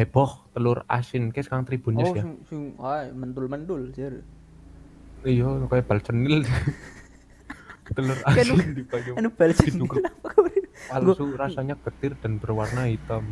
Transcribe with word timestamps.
heboh 0.00 0.48
telur 0.56 0.80
asin 0.88 1.28
kes 1.28 1.52
kang 1.52 1.68
tribun 1.68 2.00
Oh, 2.00 2.00
news 2.00 2.16
ya. 2.16 2.24
sing 2.48 2.72
ae 2.80 3.12
mentul-mentul 3.12 3.92
jir. 3.92 4.24
Iya 5.20 5.68
kayak 5.68 5.84
bal 5.84 6.00
cenil. 6.00 6.40
telur 7.96 8.16
asin 8.24 8.72
di 8.72 8.82
Banyumas. 8.88 9.18
Anu 9.20 9.28
bal 9.36 9.52
cenil 9.52 9.84
apa 9.84 10.28
kemarin? 10.32 10.64
palsu 10.88 11.24
rasanya 11.36 11.74
getir 11.76 12.16
dan 12.16 12.40
berwarna 12.40 12.88
hitam. 12.88 13.28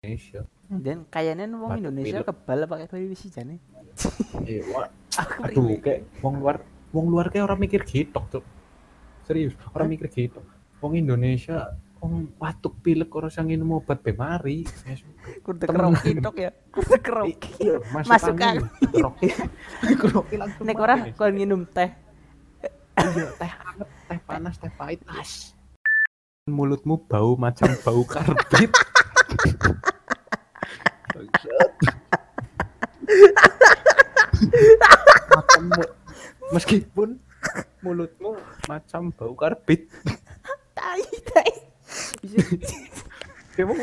Indonesia. 0.00 0.44
Dan 0.68 1.08
kayaknya 1.08 1.48
wong 1.56 1.80
Indonesia 1.80 2.20
kebal 2.20 2.68
pakai 2.68 2.86
bayi 2.88 3.04
wisi 3.08 3.32
jane. 3.32 3.56
Iya, 4.44 4.88
aduh 5.44 5.76
kayak 5.80 6.08
wong 6.20 6.40
luar 6.40 6.60
wong 6.92 7.06
luar 7.08 7.32
kayak 7.32 7.48
orang 7.48 7.60
mikir 7.60 7.82
gitu 7.88 8.20
tuh. 8.28 8.44
Serius, 9.24 9.56
orang 9.72 9.88
mikir 9.88 10.08
gitu. 10.12 10.40
Wong 10.80 10.96
Indonesia 10.96 11.76
wong 12.00 12.32
batuk 12.40 12.80
pilek 12.80 13.12
orang 13.12 13.28
sang 13.28 13.52
minum 13.52 13.76
obat 13.76 14.00
bemari. 14.00 14.64
Temen. 14.64 15.68
keroki 15.68 16.10
tok 16.16 16.36
ya. 16.40 16.50
Kudu 16.72 16.96
keroki. 17.04 17.52
Iya, 17.60 17.76
Masuk 17.92 18.40
angin. 18.40 18.64
Keroki. 18.88 19.28
Keroki 20.00 20.34
langsung. 20.40 20.64
Nek 20.64 20.76
mati 20.80 20.84
ora 20.88 20.94
nih. 20.96 21.12
kon 21.12 21.32
minum 21.36 21.60
teh. 21.68 21.92
Iya, 22.96 23.28
teh 23.36 23.50
hangat, 23.52 23.88
teh 24.08 24.18
panas, 24.24 24.54
teh 24.56 24.72
pahit. 24.72 25.00
As. 25.12 25.52
Mulutmu 26.48 27.04
bau 27.04 27.36
macam 27.36 27.68
bau 27.84 28.02
karbit. 28.08 28.72
Macam 35.30 35.62
meskipun 36.50 37.20
mulutmu 37.84 38.40
macam 38.66 39.12
bau 39.12 39.36
karbit. 39.36 39.84
Tai 40.72 41.04
tai. 41.28 41.69
Bisa 42.24 42.76
Kayak 43.50 43.66
mau 43.66 43.76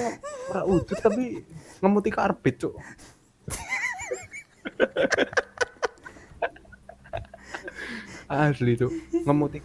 ora 0.49 0.61
wujud 0.63 0.97
tapi 0.97 1.43
ngemuti 1.83 2.09
karbit, 2.09 2.55
Cuk. 2.57 2.75
Asli, 8.31 8.73
Cuk. 8.79 8.91
Ngemuti 9.27 9.59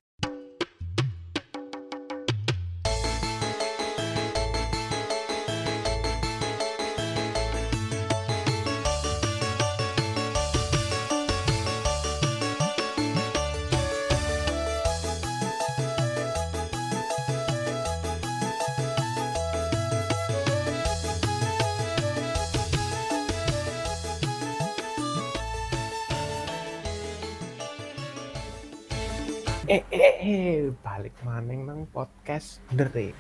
eh 29.71 29.83
eh 29.89 30.15
eh 30.19 30.59
balik 30.83 31.15
maning 31.23 31.63
nang 31.63 31.87
podcast 31.87 32.59
Dere. 32.69 33.15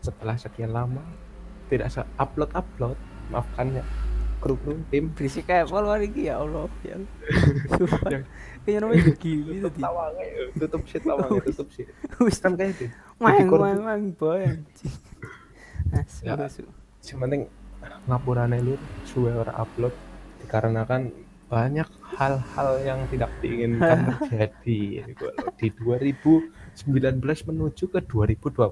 Setelah 0.00 0.36
sekian 0.36 0.72
lama 0.72 1.04
tidak 1.68 1.92
se 1.92 2.00
upload 2.16 2.50
upload, 2.52 2.96
maafkan 3.28 3.76
ya 3.76 3.84
kru 4.40 4.56
kru 4.56 4.80
tim. 4.88 5.12
berisik 5.12 5.44
kayak 5.44 5.68
apa 5.68 5.76
lu 5.78 5.92
iki 6.00 6.32
ya 6.32 6.40
Allah 6.40 6.64
ya. 6.80 6.96
Sumpah. 7.76 8.08
Yang- 8.08 8.28
Kayaknya 8.60 8.80
namanya 8.84 9.12
gini 9.16 9.54
Tutup 9.56 9.80
tawangnya, 9.80 10.24
tutup 10.52 10.82
shit 10.84 11.00
tutup 11.00 11.68
shit. 11.72 11.88
Wis 12.24 12.40
Kan 12.40 12.56
kayak 12.56 12.76
itu. 12.76 12.86
mang 13.16 13.48
mang 13.48 13.80
mang 13.80 14.02
boy. 14.12 14.44
Asu 15.96 16.24
Ya. 16.24 16.36
asu. 16.36 16.64
Yang 17.04 17.18
penting 17.18 17.42
ngapurane 18.04 18.60
lu 18.60 18.76
suwe 19.04 19.32
ora 19.32 19.52
upload 19.56 19.92
dikarenakan 20.44 21.12
banyak 21.50 21.88
hal-hal 22.14 22.70
yang 22.86 23.00
tidak 23.10 23.30
diinginkan 23.42 24.06
terjadi 24.30 24.80
di 25.58 25.66
2019 25.74 26.46
menuju 27.50 27.84
ke 27.90 28.00
2020. 28.06 28.70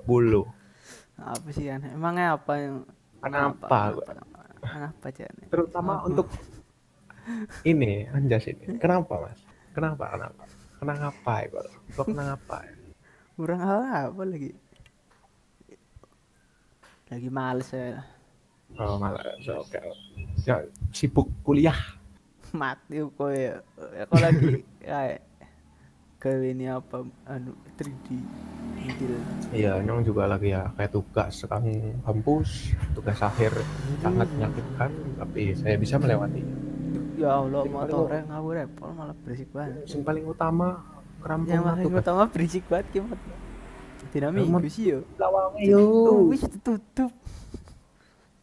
Apa 1.19 1.49
sih 1.51 1.67
kan? 1.67 1.83
Emangnya 1.91 2.39
apa 2.39 2.53
yang 2.55 2.77
Kenapa? 3.19 3.99
Kenapa 4.63 5.07
Jan? 5.11 5.35
terutama 5.51 5.99
Apa? 5.99 6.07
untuk 6.07 6.27
ini 7.63 8.07
anjas 8.11 8.47
ini 8.47 8.79
kenapa 8.79 9.21
mas 9.21 9.39
kenapa 9.71 10.07
kenapa 10.15 10.43
kenapa 10.79 11.33
ya 11.43 11.49
kok 11.51 11.67
Kok 11.95 12.07
kenapa 12.15 12.57
ya? 12.63 12.75
Kurang 13.35 13.61
hal 13.63 13.81
apa 14.11 14.23
lagi? 14.23 14.51
Lagi 17.09 17.29
males 17.31 17.69
ya. 17.73 18.03
oh 18.77 19.01
malah 19.01 19.25
so, 19.41 19.65
oke 19.65 19.81
ya 20.45 20.61
sibuk 20.93 21.27
kuliah 21.41 21.77
Mati 22.53 22.97
kok 22.99 23.31
ya. 23.31 23.55
Kalau 24.05 24.23
lagi 24.23 24.49
kayak 24.81 25.21
ke 26.19 26.31
ini 26.51 26.67
apa 26.67 27.07
anu 27.31 27.55
3D 27.79 28.07
model. 28.75 29.15
iya 29.55 29.79
nyong 29.79 30.03
juga 30.03 30.27
lagi 30.27 30.51
ya 30.51 30.67
kayak 30.75 30.91
tugas 30.91 31.47
kan 31.47 31.63
kampus 32.03 32.75
tugas 32.91 33.23
akhir 33.23 33.55
sangat 34.03 34.27
menyakitkan 34.35 34.91
tapi 35.15 35.55
saya 35.55 35.79
bisa 35.79 35.95
melewati 35.95 36.43
Ya 37.19 37.35
Allah, 37.35 37.67
Yang 37.67 37.75
motornya 37.75 38.23
ngawur 38.31 38.55
repot 38.55 38.91
malah 38.95 39.15
berisik 39.23 39.51
banget. 39.51 39.87
yang 39.91 40.03
paling 40.03 40.25
utama 40.27 40.67
kerampung 41.19 41.51
Yang 41.51 41.63
paling 41.67 41.85
tugas 41.87 42.03
utama 42.03 42.23
berisik 42.27 42.65
banget 42.67 42.87
kimot. 42.91 43.21
Tidak 44.09 44.31
minggu 44.31 44.67
sih 44.67 44.85
yo. 44.91 45.01
lawangnya 45.19 45.63
yo 45.67 45.83
wis 46.27 46.43
tutup. 46.63 47.13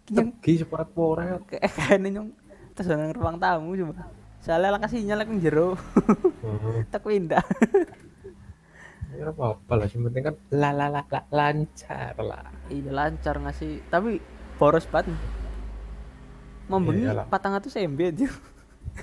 Yang 0.07 0.27
tegi 0.39 0.53
seporat 0.61 0.87
poret 0.91 1.43
kayak 1.47 1.99
nyong 2.03 2.31
terus 2.75 2.91
nang 2.91 3.09
ruang 3.09 3.39
tamu 3.39 3.73
coba. 3.73 4.05
Soalnya 4.39 4.75
lah 4.75 4.79
kasih 4.79 5.01
nyala 5.01 5.23
jero. 5.39 5.73
Tak 6.93 7.01
pindah. 7.01 7.41
ya 9.15 9.31
apa 9.31 9.55
apa 9.55 9.73
lah 9.73 9.87
yang 9.87 10.11
penting 10.11 10.23
kan 10.27 10.35
la 10.51 10.69
la 10.69 10.91
la, 10.91 11.01
la- 11.07 11.29
lancar 11.31 12.19
lah 12.19 12.51
Iya 12.67 12.91
lancar 12.91 13.39
ngasih, 13.39 13.87
tapi 13.87 14.19
boros 14.59 14.83
banget. 14.85 15.15
Membengi 16.67 17.07
Iyalah. 17.07 17.25
patang 17.25 17.55
atus 17.55 17.77
MB 17.77 17.99
aja. 18.11 18.27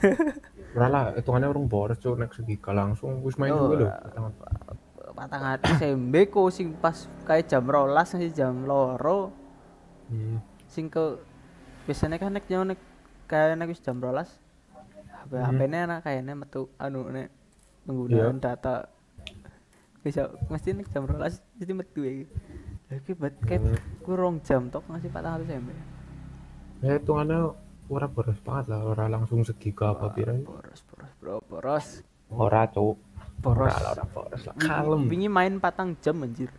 Ora 0.76 0.88
lah, 0.88 1.02
hitungannya 1.16 1.48
orang 1.48 1.64
boros 1.64 1.96
cuy 1.96 2.12
naik 2.12 2.32
segiga 2.32 2.72
langsung 2.72 3.24
wis 3.24 3.36
main 3.36 3.52
Oh, 3.52 3.72
juga 3.72 3.88
loh. 3.88 4.32
Patang 5.12 5.44
atus 5.48 5.80
MB 5.80 6.14
kok 6.28 6.48
sing 6.50 6.76
pas 6.76 6.96
kayak 7.24 7.48
jam 7.48 7.64
rolas 7.64 8.12
ngasih 8.12 8.32
jam 8.32 8.68
loro. 8.68 9.32
Hmm. 10.12 10.44
Sing 10.68 10.88
ke 10.88 11.16
biasanya 11.88 12.16
kan 12.16 12.36
nek 12.36 12.44
nyonek 12.46 12.76
kayak 12.76 12.91
nek 13.32 13.66
wis 13.66 13.80
jam 13.80 13.98
rolas. 13.98 14.28
HP 15.22 15.32
Hmm. 15.32 15.46
HP-ne 15.48 15.78
anak 15.80 16.00
kayaknya 16.02 16.34
metu 16.34 16.68
anu 16.76 17.06
nek 17.08 17.30
penggunaan 17.82 18.36
Iya. 18.36 18.42
data 18.42 18.74
bisa 20.00 20.22
mesti 20.48 20.74
nek 20.74 20.88
jam 20.88 21.04
rolas 21.04 21.40
jadi 21.54 21.72
metu 21.72 22.02
ya. 22.02 22.26
Lagi 22.88 23.12
buat 23.14 23.34
kayak 23.40 23.60
Hmm. 23.62 23.78
kurang 24.02 24.42
jam 24.42 24.68
tok 24.68 24.84
ngasih 24.84 25.08
patang 25.08 25.38
atus 25.38 25.48
MB. 25.48 25.70
Ya 26.82 26.98
hitungannya 26.98 27.40
ora 27.86 28.06
boros 28.06 28.38
banget 28.40 28.66
lah, 28.68 28.82
ora 28.82 29.06
langsung 29.06 29.40
segiga 29.42 29.92
apa 29.92 30.10
pira. 30.10 30.34
Boros 30.34 30.82
boros 30.84 31.12
bro 31.16 31.36
boros. 31.42 31.86
Ora 32.28 32.66
cuk. 32.66 32.98
Boros. 33.38 33.74
Ora 33.74 34.04
boros 34.04 34.42
lah. 34.42 34.54
Kalem. 34.56 35.06
Wingi 35.06 35.28
main 35.28 35.56
patang 35.56 35.94
jam 35.98 36.18
anjir. 36.18 36.50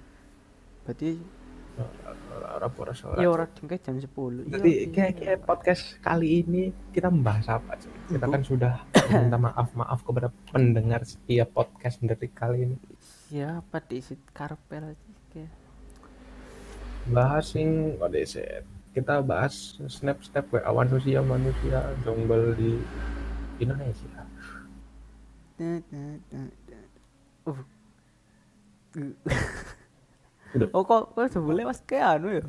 Berarti 0.84 1.20
Ora. 1.78 2.70
ya 3.18 3.28
ora 3.34 3.46
dengke 3.50 3.82
jam 3.82 3.98
10. 3.98 4.06
Iya, 4.06 4.44
Jadi 4.56 4.72
iya. 4.72 4.86
kayak 4.94 5.14
kayak 5.20 5.40
podcast 5.42 5.98
kali 6.06 6.46
ini 6.46 6.70
kita 6.94 7.10
membahas 7.10 7.60
apa 7.60 7.76
cuy? 7.82 7.92
Kita 8.14 8.26
kan 8.30 8.42
sudah 8.46 8.74
minta 9.10 9.38
maaf 9.42 9.70
maaf 9.74 10.00
kepada 10.06 10.30
pendengar 10.54 11.02
setiap 11.04 11.50
podcast 11.52 11.98
dari 12.06 12.30
kali 12.30 12.70
ini. 12.70 12.78
siapa 13.34 13.82
di 13.82 13.98
sit 14.06 14.22
karpel 14.30 14.94
aja 14.94 15.46
Bahas 17.10 17.52
sing 17.52 17.98
kode 18.00 18.24
set. 18.24 18.64
Kita 18.94 19.20
bahas 19.26 19.76
snap 19.90 20.22
snap 20.24 20.46
WA 20.54 20.72
manusia 20.72 21.20
manusia 21.26 21.82
jombel 22.06 22.54
di 22.56 22.78
Indonesia. 23.60 24.24
Tet. 25.58 25.84
Uh. 27.50 27.60
Oh 30.74 30.86
kok 30.86 31.18
kok 31.18 31.26
sebelah 31.34 31.66
mas? 31.66 31.82
Kayak 31.82 32.22
anu 32.22 32.28
ya? 32.30 32.44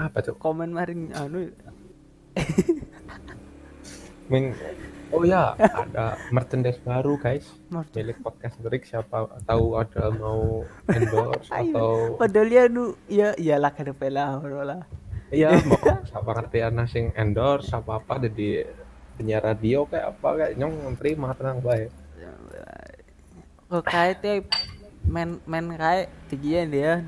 Apa 0.00 0.18
tuh? 0.24 0.34
komen 0.40 0.72
maring 0.72 1.12
anu 1.12 1.48
ya? 1.48 1.52
Min 4.32 4.56
Oh 5.08 5.24
ya, 5.24 5.56
ada 5.56 6.20
merchandise 6.28 6.76
baru 6.84 7.16
guys. 7.16 7.48
Milik 7.96 8.20
podcast 8.20 8.60
Break 8.60 8.84
siapa 8.84 9.24
tahu 9.48 9.80
ada 9.80 10.12
mau 10.12 10.68
endorse 10.84 11.48
atau 11.64 12.20
padahal 12.20 12.48
ya 12.52 12.62
anu 12.68 12.92
ya 13.08 13.32
iyalah 13.40 13.72
kada 13.72 13.96
pela 13.96 14.36
lah 14.40 14.84
iya 15.32 15.56
mau 15.68 16.04
siapa 16.04 16.28
ngerti 16.28 16.60
ana 16.60 16.84
sing 16.84 17.08
endorse 17.16 17.72
apa 17.72 18.04
apa 18.04 18.20
ada 18.20 18.28
di 18.28 18.60
penyiar 19.16 19.48
radio 19.48 19.88
kayak 19.88 20.12
apa 20.12 20.28
kayak 20.36 20.52
nyong 20.60 20.76
terima 21.00 21.32
tenang 21.32 21.64
baik. 21.64 21.90
kok 23.68 23.84
kayak 23.84 24.44
men 25.04 25.38
men 25.44 25.64
kayak 25.76 26.10
tigian 26.32 26.72
dia 26.72 27.04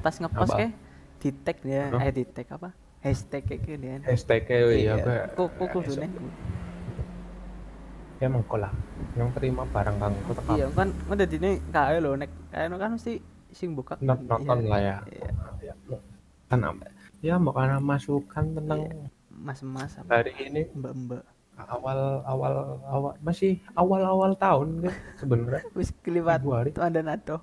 pas 0.00 0.14
ngepost 0.16 0.54
kayak 0.56 0.72
di 1.20 1.30
tag 1.32 1.56
dia 1.64 1.88
eh 1.90 2.12
di 2.12 2.24
tag 2.28 2.48
apa? 2.52 2.70
Hashtag 3.04 3.44
kayak 3.44 3.60
gini 3.68 3.86
kan 3.96 4.00
hashtagnya 4.08 4.56
ya 4.76 4.94
kayak 4.96 5.26
kok 5.36 5.48
kok 5.60 5.68
kudune. 5.76 6.08
Ya 8.22 8.28
mengko 8.30 8.56
lah. 8.56 8.72
Yang 9.18 9.28
terima 9.36 9.62
barang 9.68 9.96
kang 10.00 10.14
kok 10.24 10.34
tekan 10.40 10.54
iya 10.56 10.66
kan 10.72 10.88
kan 10.92 11.16
dadine 11.20 11.50
kae 11.68 11.96
lho 12.00 12.10
nek 12.16 12.30
kae 12.52 12.66
kan 12.68 12.90
mesti 12.96 13.14
sing 13.52 13.76
buka. 13.76 14.00
Nonton 14.00 14.64
lah 14.68 14.80
ya. 14.80 14.96
Iya. 15.08 15.30
Ya, 15.64 15.98
kan 16.48 16.60
apa 16.64 16.84
ya 17.24 17.40
mau 17.40 17.56
karena 17.56 17.80
masukan 17.80 18.44
tentang 18.52 18.80
mas-mas 19.32 19.96
apa? 19.96 20.20
hari 20.20 20.36
ini. 20.44 20.68
Mbak-mbak 20.76 21.24
awal 21.58 22.22
awal 22.26 22.54
awal 22.84 23.12
masih 23.22 23.62
awal 23.78 24.02
awal 24.02 24.30
tahun 24.34 24.82
kan 24.84 24.94
sebenarnya. 25.18 25.62
Wis 25.78 25.90
keliwat 26.02 26.42
Februari. 26.42 26.74
tuh 26.74 26.82
anda 26.82 27.00
nato. 27.00 27.38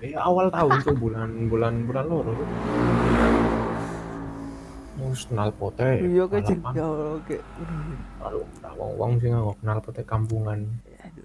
Ya 0.00 0.20
awal 0.24 0.48
tahun 0.48 0.80
tuh 0.84 0.96
bulan 0.96 1.30
bulan 1.48 1.74
bulan 1.88 2.04
loro 2.08 2.32
Mus 4.94 5.26
kenal 5.26 5.50
pote 5.50 6.06
iya 6.06 6.22
balapan. 6.22 6.70
ya 6.70 6.86
oke 6.86 7.36
wong 8.78 8.92
wong 8.94 9.12
sing 9.18 9.34
nggak 9.34 9.56
kenal 9.60 9.78
pote 9.84 10.02
kampungan. 10.06 10.58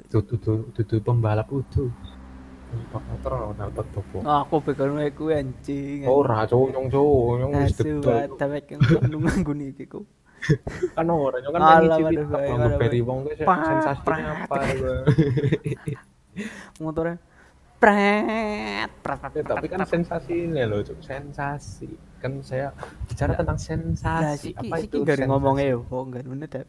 Tutu 0.10 0.36
tutu 0.42 0.68
tutu 0.74 0.96
pembalap 1.00 1.48
utuh 1.54 1.90
Pak 2.70 3.02
motor 3.02 3.58
kenal 3.58 3.70
pot 3.74 3.88
topo. 3.98 4.18
Oh, 4.22 4.46
aku 4.46 4.62
pegang 4.62 4.94
wae 4.94 5.10
kuwi 5.10 5.42
anjing. 5.42 6.06
Ora 6.06 6.46
cowok 6.46 6.70
nyong 6.70 6.88
cowok 6.94 7.34
nyong 7.42 7.52
wis 7.66 7.78
nunggu 9.10 9.30
ngguni 9.42 9.74
iki 9.74 9.90
ku 9.90 10.06
kan 10.98 11.06
ora 11.10 11.38
nyong 11.44 11.54
kan 11.54 12.72
beri 12.80 13.00
wong 13.04 13.28
kuwi 13.28 13.44
Pak, 13.44 13.58
sensasinya 13.66 14.32
apa 14.46 14.56
motornya. 16.84 17.18
Pret 17.80 18.92
pret 19.04 19.20
pret 19.20 19.32
Ya, 19.40 19.44
tapi 19.56 19.66
kan 19.72 19.80
sensasi 19.88 20.34
ini 20.48 20.64
loh 20.68 20.84
Cuk. 20.84 21.00
sensasi. 21.00 21.88
Kan 22.20 22.44
saya 22.44 22.76
bicara 23.08 23.40
tentang 23.40 23.60
sensasi. 23.60 24.52
apa 24.56 24.76
itu 24.84 25.04
sensasi? 25.04 25.28
ngomongnya 25.28 25.76
yo. 25.76 25.88
Kok 25.88 26.02
enggak 26.12 26.24
bener 26.28 26.48
dah 26.52 26.66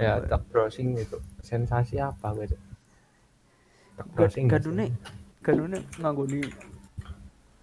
ya 0.00 0.12
tak 0.24 0.40
browsing 0.48 0.96
itu. 0.96 1.20
Sensasi 1.44 2.00
apa 2.00 2.32
gitu 2.40 2.56
tak 3.96 4.06
browsing 4.12 4.44
Gak 4.46 4.60
gadune 4.62 4.86
gadune 5.40 5.78
nganggoni 5.98 6.40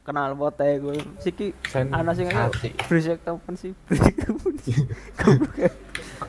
kenal 0.03 0.35
pote 0.35 0.67
gue. 0.79 0.95
Siki 1.19 1.55
ana 1.73 2.11
sing 2.11 2.27
berisik 2.87 3.23
temen 3.23 3.53
sih. 3.55 3.71
Berisik 3.87 4.15
temen 4.19 4.53
ya 5.63 5.71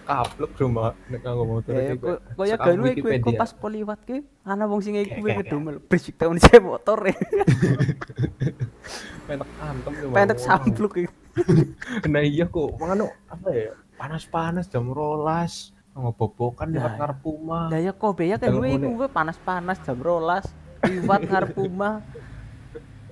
kaplek 0.04 0.52
cuma 0.58 0.92
nek 1.08 1.20
nganggo 1.24 1.44
motor 1.48 1.72
Eh, 1.72 1.96
iki, 1.96 2.02
kok 2.02 2.18
Sekarang 2.36 2.66
ganu 2.66 2.82
iku 2.84 2.90
iku 2.92 3.08
Wikipedia. 3.08 3.40
pas 3.40 3.50
poliwat 3.54 3.98
ke 4.04 4.16
ana 4.44 4.64
wong 4.68 4.80
sing 4.84 4.94
iku 4.98 5.22
ngedumel 5.24 5.76
berisik 5.80 6.14
temen 6.18 6.36
sih. 6.38 6.58
Motor 6.60 6.98
ya. 7.08 7.16
Pentek 9.24 9.48
antem 9.56 9.92
tuh, 9.96 10.08
pentek 10.12 10.38
sampluk 10.38 10.94
iku 11.00 11.12
nah 12.12 12.22
iya 12.22 12.46
kok. 12.46 12.78
Mangano 12.78 13.10
apa 13.26 13.48
ya? 13.50 13.72
Panas-panas 13.98 14.70
jam 14.70 14.86
rolas. 14.92 15.74
Ngobobokan 15.94 16.74
lewat 16.74 16.98
ngarep 16.98 17.22
omah 17.22 17.70
lah 17.70 17.78
ya 17.78 17.94
kobe 17.94 18.26
ya 18.26 18.34
kan 18.34 18.50
gue 18.50 19.08
panas-panas 19.10 19.78
jam 19.82 19.98
rolas. 19.98 20.46
Liwat 20.82 21.22
ngarep 21.26 21.54
omah 21.54 22.02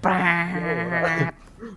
pret 0.02 1.34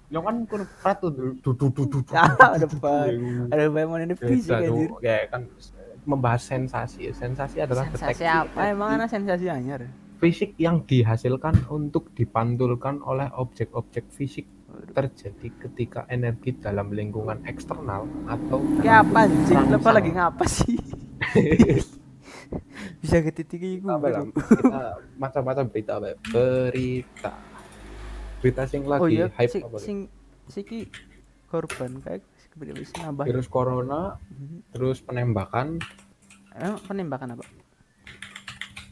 Yo 0.09 0.19
kan 0.25 0.49
kur 0.49 0.65
prat 0.81 0.97
tuh 0.97 1.13
du 1.13 1.51
du 1.53 2.01
ada 2.09 2.65
apa? 2.65 3.05
ada 3.53 3.63
bayang 3.69 4.09
ini 4.09 4.17
fisik 4.17 4.49
anjir. 4.57 4.89
Kayak 4.97 5.23
kan 5.29 5.41
membahas 6.09 6.41
sensasi. 6.41 7.13
Sensasi 7.13 7.61
adalah 7.61 7.85
sensasi 7.93 8.25
apa? 8.25 8.65
Emang 8.65 8.97
energi 8.97 8.97
ana 8.97 9.05
sensasi 9.05 9.45
anyar? 9.45 9.85
fisik 10.15 10.55
yang 10.57 10.81
dihasilkan 10.87 11.67
untuk 11.69 12.09
dipantulkan 12.15 13.03
oleh 13.03 13.27
objek-objek 13.35 14.07
fisik 14.09 14.47
terjadi 14.95 15.47
ketika 15.67 16.03
energi 16.09 16.55
dalam 16.57 16.91
lingkungan 16.91 17.43
eksternal 17.47 18.07
atau 18.27 18.59
kayak 18.81 19.07
apa 19.07 19.19
Terangsang. 19.27 19.67
lepas 19.71 19.91
lagi 19.93 20.11
ngapa 20.11 20.45
sih? 20.47 20.75
Bisa 23.01 23.21
ke 23.21 23.31
titik 23.31 23.61
iku 23.63 23.87
apa 23.91 24.07
lah 24.11 24.23
kita 24.27 24.81
macam-macam 25.15 25.63
berita 25.71 25.91
apa 25.97 26.07
ya? 26.11 26.15
berita 26.31 27.31
berita 28.45 28.69
sing 28.69 28.85
lagi 28.85 29.01
oh 29.01 29.09
iya 29.09 29.25
hype 29.33 29.65
apa 29.65 29.81
sing 29.81 30.05
siki 30.45 30.85
korban 31.49 31.97
kayak 32.05 32.21
bisa 32.55 32.95
nambah. 33.03 33.27
Virus 33.27 33.51
corona 33.51 34.15
Mhm. 34.31 34.71
terus 34.71 35.03
penembakan. 35.03 35.83
Emang 36.55 36.79
penembakan 36.87 37.35
apa? 37.35 37.43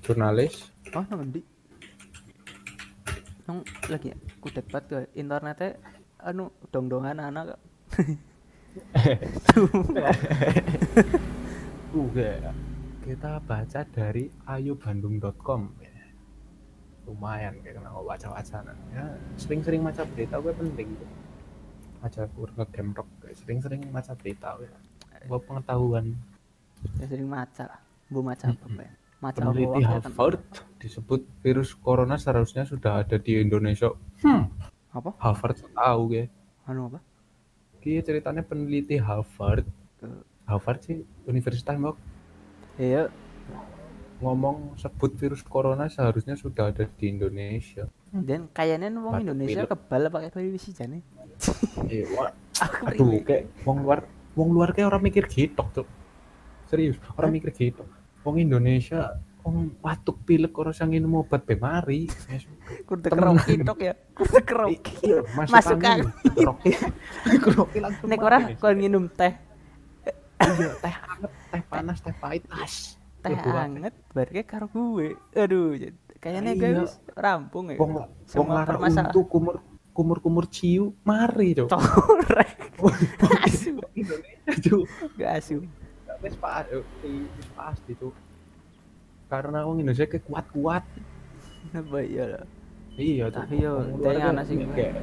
Jurnalis. 0.03 0.67
Oh 0.91 1.05
nang 1.07 1.23
endi? 1.23 1.39
Nang 3.47 3.63
lagi 3.87 4.11
kudet 4.43 4.67
banget 4.67 4.85
ke 4.89 4.99
internetnya. 5.15 5.79
Anu 6.23 6.51
dong-dongan 6.71 7.19
anak 7.19 7.55
kita 13.03 13.37
baca 13.43 13.81
dari 13.91 14.31
ayubandung.com 14.49 15.61
lumayan 17.03 17.53
kayak 17.59 17.79
kena 17.79 17.91
baca-baca 17.91 18.57
ya 18.95 19.05
sering-sering 19.35 19.83
baca 19.83 20.07
berita 20.07 20.39
gue 20.39 20.53
penting 20.55 20.87
tuh. 20.95 21.09
Game 22.71 22.91
rock 22.95 23.07
kayak 23.23 23.35
sering-sering 23.39 23.81
baca 23.91 24.11
berita 24.15 24.55
gue. 24.59 24.71
Gue 25.27 25.39
pengetahuan. 25.43 26.15
Ya 26.99 27.05
sering 27.07 27.27
maca 27.31 27.63
lah. 27.67 27.79
Bu 28.11 28.19
maca 28.19 28.51
apa 28.51 28.67
Pak? 28.67 28.91
maca 29.23 29.39
apa 29.39 29.55
peneliti 29.55 29.79
kan 29.87 30.03
Harvard 30.03 30.43
disebut 30.83 31.21
virus 31.39 31.71
corona 31.79 32.19
seharusnya 32.19 32.67
sudah 32.67 33.07
ada 33.07 33.15
di 33.15 33.39
Indonesia. 33.39 33.95
Hmm. 34.19 34.51
Apa? 34.91 35.15
Harvard 35.23 35.55
tahu 35.63 36.01
gue 36.11 36.27
anu 36.67 36.91
apa? 36.91 36.99
Ki 37.79 38.03
ceritanya 38.03 38.43
peneliti 38.43 38.99
Harvard. 38.99 39.63
Harvard 40.43 40.79
sih 40.83 41.07
universitas 41.23 41.79
mau 41.79 41.95
iya 42.75 43.07
ngomong 44.23 44.73
sebut 44.75 45.11
virus 45.13 45.43
corona 45.43 45.85
seharusnya 45.85 46.33
sudah 46.33 46.71
ada 46.71 46.87
di 46.87 47.11
Indonesia 47.11 47.83
dan 48.09 48.47
kayaknya 48.49 48.87
wong 48.95 49.19
Indonesia 49.21 49.63
pilek. 49.63 49.71
kebal 49.75 50.07
pakai 50.07 50.31
virus 50.31 50.63
sih 50.63 50.73
jane 50.73 51.03
Iya, 51.89 52.07
aduh, 52.87 53.19
kayak 53.21 53.51
wong 53.61 53.83
luar, 53.83 54.05
wong 54.33 54.49
luar 54.49 54.71
kayak 54.71 54.87
orang 54.87 55.03
mikir 55.03 55.25
gitu, 55.27 55.59
tuh. 55.73 55.83
Serius, 56.69 56.95
orang 57.17 57.33
mikir 57.33 57.51
gitu. 57.51 57.83
Wong 58.21 58.39
Indonesia, 58.39 59.17
wong 59.41 59.73
batuk 59.75 60.23
pilek 60.23 60.53
orang 60.55 60.71
sang 60.71 60.87
minum 60.87 61.19
obat 61.19 61.43
bemari. 61.43 62.07
Temen. 62.07 63.03
keroki 63.03 63.53
tok 63.59 63.79
ya 63.81 63.93
kudu 64.13 64.39
keroki 64.45 64.93
Iya, 65.03 65.19
Masuk 65.35 65.81
angin. 65.81 66.07
Keroki, 66.31 66.71
keroki 67.43 67.77
langsung. 67.81 68.07
nek 68.07 68.19
mati 68.21 68.23
ora 68.23 68.37
nih. 68.39 68.55
kon 68.55 68.75
minum 68.77 69.03
teh 69.09 69.33
Iya, 70.39 70.69
teh 70.79 70.93
hangat, 70.93 71.31
teh 71.49 71.61
panas, 71.65 71.97
teh 71.99 72.13
pahit, 72.13 72.45
as. 72.53 72.95
Teh 73.23 73.33
anget 73.55 73.95
barke 74.09 74.41
karo 74.43 74.67
gue. 74.67 75.15
Aduh 75.33 75.79
kayaknya 76.19 76.51
gue 76.53 76.69
Iya. 76.69 76.81
wis 76.81 76.93
rampung 77.13 77.67
ya. 77.67 77.77
Semua 78.23 78.61
lara 78.61 78.75
permasalahan. 78.75 79.09
untuk 79.09 79.25
kumur, 79.27 79.55
kumur 79.91 80.17
kumur 80.19 80.45
ciu, 80.45 80.93
mari 81.01 81.51
cok. 81.53 81.69
corek 81.69 82.51
asu 83.43 83.71
gak 85.15 85.31
asu. 85.39 85.57
Wis 86.19 86.35
pa- 86.35 86.67
wis 87.01 87.47
pasti 87.53 87.91
tuh 87.93 88.11
karena 89.27 89.63
wong 89.63 89.79
Indonesia 89.79 90.05
kayak 90.05 90.23
kuat-kuat. 90.23 90.83
Apa 91.71 91.99
ya 92.01 92.27
lah 92.29 92.43
iya 92.93 93.25
tuh 93.27 93.41
Tapi 93.41 93.55
yo, 93.57 93.73
Wong 93.81 93.99
teh 93.99 94.11
luar 94.11 94.21
ana 94.21 94.35
kan 94.35 94.45
sing- 94.45 94.69
kayak 94.69 94.93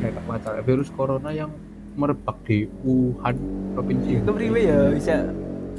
kayak 0.00 0.12
tak 0.12 0.24
baca 0.26 0.50
virus 0.60 0.90
corona 0.90 1.30
yang 1.30 1.52
merebak 1.92 2.34
di 2.42 2.64
Wuhan 2.82 3.36
provinsi. 3.72 4.18
Itu 4.18 4.32
priwe 4.32 4.60
ya 4.62 4.78
bisa 4.90 5.16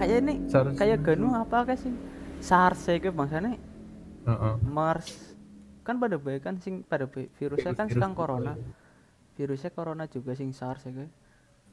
kayak 0.04 0.20
ini 0.20 0.34
Seharusnya- 0.46 0.78
kayak 0.78 1.00
ganu 1.02 1.28
apa 1.32 1.58
kayak 1.64 1.80
sih? 1.80 1.94
SARS 2.40 2.82
ya 2.86 3.00
ke 3.00 3.10
bangsane 3.10 3.56
Heeh. 4.24 4.54
MERS. 4.62 5.32
Kan 5.82 5.96
pada 5.98 6.16
baik 6.16 6.42
kan 6.42 6.56
sing 6.58 6.80
pada 6.82 7.04
baik. 7.06 7.32
Virusnya 7.34 7.72
kan 7.72 7.88
Virus- 7.88 7.96
sekarang 7.96 8.14
corona. 8.14 8.54
virusnya 9.34 9.72
corona 9.72 10.04
juga 10.06 10.32
sing 10.34 10.52
SARS 10.52 10.84
ya 10.84 10.92
ke 10.94 11.06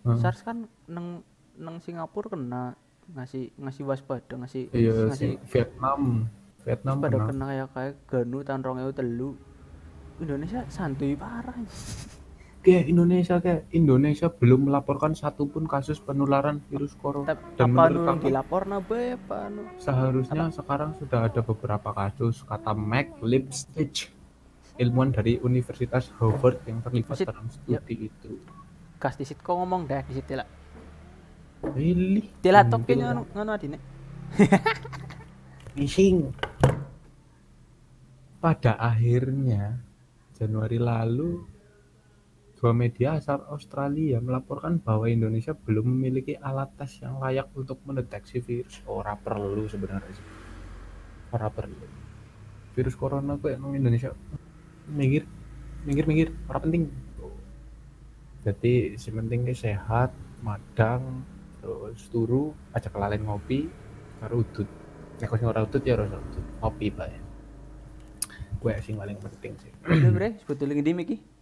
Heeh. 0.04 0.16
SARS 0.16 0.40
kan 0.40 0.56
neng 0.86 1.20
neng 1.54 1.76
Singapura 1.78 2.30
kena 2.30 2.72
ngasih 3.10 3.50
ngasih 3.56 3.82
waspada 3.84 4.34
ngasih 4.36 4.70
iya 4.70 4.94
ngasih 5.04 5.34
si 5.34 5.50
Vietnam. 5.50 6.30
Vietnam 6.60 6.96
pada 6.98 7.16
kena. 7.16 7.26
kena 7.26 7.44
kayak 7.46 7.68
kayak 7.72 7.94
ganu 8.06 8.38
tahun 8.40 8.60
rong 8.62 8.78
telu. 8.92 9.30
Indonesia 10.18 10.60
santuy 10.68 11.16
parah 11.16 11.56
kayak 12.60 12.92
Indonesia 12.92 13.40
kayak 13.40 13.72
Indonesia 13.72 14.28
belum 14.28 14.68
melaporkan 14.68 15.16
satupun 15.16 15.64
kasus 15.64 15.96
penularan 15.96 16.60
virus 16.68 16.92
corona. 17.00 17.32
Tapi 17.32 17.56
dan 17.56 17.72
apa 17.72 17.88
menurut 17.88 18.00
nu 18.00 18.08
kakak, 18.12 18.24
dilapor 18.28 18.62
nabe 18.68 19.00
apa 19.16 19.38
seharusnya 19.80 20.44
sekarang 20.52 20.90
sudah 21.00 21.20
ada 21.24 21.40
beberapa 21.40 21.88
kasus 21.96 22.44
kata 22.44 22.76
Mac 22.76 23.16
Lipstitch 23.24 24.12
ilmuwan 24.76 25.12
dari 25.12 25.40
Universitas 25.40 26.12
Harvard 26.20 26.60
yang 26.68 26.80
terlibat 26.84 27.16
Maksud- 27.16 27.28
dalam 27.28 27.46
studi 27.48 28.08
itu. 28.08 28.30
Gas 29.00 29.16
disit 29.16 29.40
kok 29.40 29.56
ngomong 29.56 29.88
dah 29.88 30.04
disit 30.04 30.28
lah. 30.32 30.48
Pilih. 31.60 32.24
Tila 32.40 32.64
kayaknya 32.64 33.12
anu 33.16 33.24
anu 33.36 33.50
adine. 33.52 33.76
Fishing. 35.76 36.32
Pada 38.40 38.80
akhirnya 38.80 39.76
Januari 40.32 40.80
lalu 40.80 41.44
dua 42.60 42.76
media 42.76 43.16
asal 43.16 43.40
Australia 43.48 44.20
melaporkan 44.20 44.84
bahwa 44.84 45.08
Indonesia 45.08 45.56
belum 45.56 45.96
memiliki 45.96 46.36
alat 46.36 46.68
tes 46.76 47.00
yang 47.00 47.16
layak 47.16 47.48
untuk 47.56 47.80
mendeteksi 47.88 48.44
virus. 48.44 48.84
Ora 48.84 49.16
perlu 49.16 49.64
sebenarnya 49.64 50.12
sih. 50.12 50.26
Ora 51.32 51.48
perlu. 51.48 51.88
Virus 52.76 52.94
corona 53.00 53.40
kok 53.40 53.48
yang 53.48 53.64
Indonesia 53.72 54.12
mikir 54.92 55.24
mikir 55.88 56.04
mikir 56.04 56.28
ora 56.52 56.60
penting. 56.60 56.92
Jadi 58.44 58.96
si 59.00 59.08
penting 59.08 59.48
ki 59.48 59.56
sehat, 59.56 60.12
madang, 60.44 61.24
terus 61.60 62.08
turu, 62.08 62.52
aja 62.76 62.88
kelalen 62.92 63.24
ngopi, 63.24 63.68
karo 64.20 64.44
udut. 64.44 64.68
Nek 65.16 65.32
sing 65.32 65.48
ora 65.48 65.64
udut 65.64 65.80
ya 65.80 65.96
ora 65.96 66.12
udut. 66.12 66.44
Ngopi 66.60 66.88
bae. 66.92 67.16
Gue 68.60 68.76
sing 68.84 69.00
paling 69.00 69.16
penting 69.16 69.56
sih. 69.60 69.72
Udah 69.88 70.12
bre, 70.12 70.28
sebetulnya 70.40 70.76
ngendi 70.76 70.92
iki? 71.08 71.39